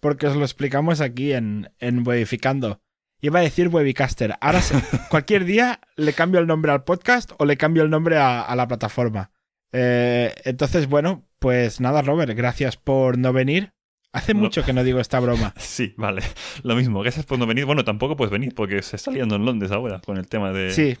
[0.00, 2.82] porque os lo explicamos aquí en, en Webificando.
[3.20, 4.36] Iba a decir Webicaster.
[4.40, 4.62] Ahora
[5.10, 8.56] cualquier día le cambio el nombre al podcast o le cambio el nombre a, a
[8.56, 9.30] la plataforma.
[9.72, 13.72] Eh, entonces, bueno, pues nada, Robert, gracias por no venir.
[14.12, 14.40] Hace No.
[14.40, 15.54] mucho que no digo esta broma.
[15.58, 16.22] Sí, vale.
[16.64, 17.00] Lo mismo.
[17.00, 17.64] Gracias por no venir.
[17.64, 20.72] Bueno, tampoco puedes venir porque se está liando en Londres ahora con el tema de.
[20.72, 20.96] Sí,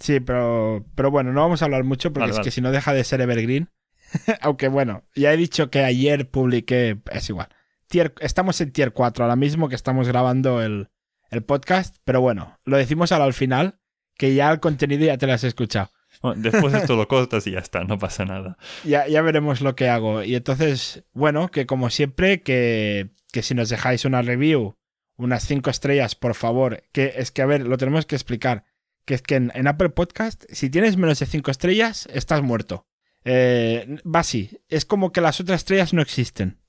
[0.00, 2.44] sí, pero, pero bueno, no vamos a hablar mucho porque Vale, es vale.
[2.46, 3.68] que si no deja de ser Evergreen.
[4.40, 7.48] Aunque bueno, ya he dicho que ayer publiqué, es igual.
[7.88, 10.88] Tier- estamos en tier 4 ahora mismo que estamos grabando el,
[11.30, 13.78] el podcast, pero bueno, lo decimos ahora al final,
[14.16, 15.90] que ya el contenido ya te lo has escuchado.
[16.22, 18.58] Bueno, después esto lo cortas y ya está, no pasa nada.
[18.84, 20.22] Ya, ya veremos lo que hago.
[20.22, 24.76] Y entonces, bueno, que como siempre, que, que si nos dejáis una review,
[25.16, 28.64] unas 5 estrellas, por favor, que es que, a ver, lo tenemos que explicar.
[29.04, 32.86] Que es que en, en Apple Podcast, si tienes menos de 5 estrellas, estás muerto.
[33.24, 34.60] Eh, va así.
[34.68, 36.60] Es como que las otras estrellas no existen.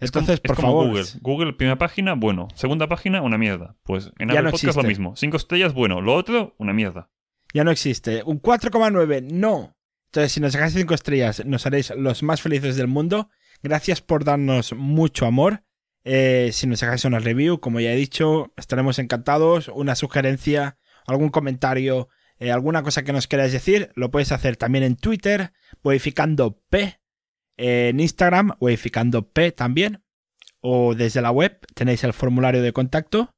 [0.00, 0.86] Entonces, es por como favor.
[0.88, 1.04] Google.
[1.20, 2.48] Google, primera página, bueno.
[2.54, 3.76] Segunda página, una mierda.
[3.82, 5.16] Pues en Apple no Podcast lo mismo.
[5.16, 6.00] Cinco estrellas, bueno.
[6.00, 7.10] Lo otro, una mierda.
[7.52, 8.22] Ya no existe.
[8.24, 9.76] Un 4,9, no.
[10.06, 13.30] Entonces, si nos dejáis 5 estrellas, nos haréis los más felices del mundo.
[13.62, 15.64] Gracias por darnos mucho amor.
[16.04, 19.68] Eh, si nos dejáis una review, como ya he dicho, estaremos encantados.
[19.68, 24.84] Una sugerencia, algún comentario, eh, alguna cosa que nos queráis decir, lo podéis hacer también
[24.84, 27.00] en Twitter, Waificando P,
[27.56, 30.04] eh, en Instagram, Waificando P también,
[30.60, 33.34] o desde la web tenéis el formulario de contacto.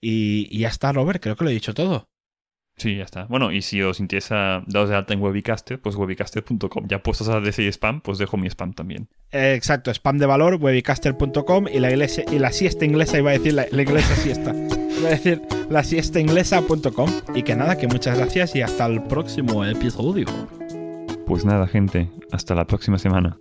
[0.00, 2.10] Y ya está, Robert, creo que lo he dicho todo.
[2.76, 3.24] Sí, ya está.
[3.26, 6.86] Bueno, y si os interesa daros de alta en Webicaster, pues webicaster.com.
[6.88, 9.08] Ya puestos a decir spam, pues dejo mi spam también.
[9.30, 13.34] Eh, exacto, spam de valor, webicaster.com y la iglesia y la siesta inglesa, iba a
[13.34, 14.52] decir la, la iglesia siesta.
[14.94, 17.10] Iba a decir la siesta inglesa.com.
[17.34, 20.26] Y que nada, que muchas gracias y hasta el próximo episodio.
[21.26, 22.10] Pues nada, gente.
[22.30, 23.38] Hasta la próxima semana.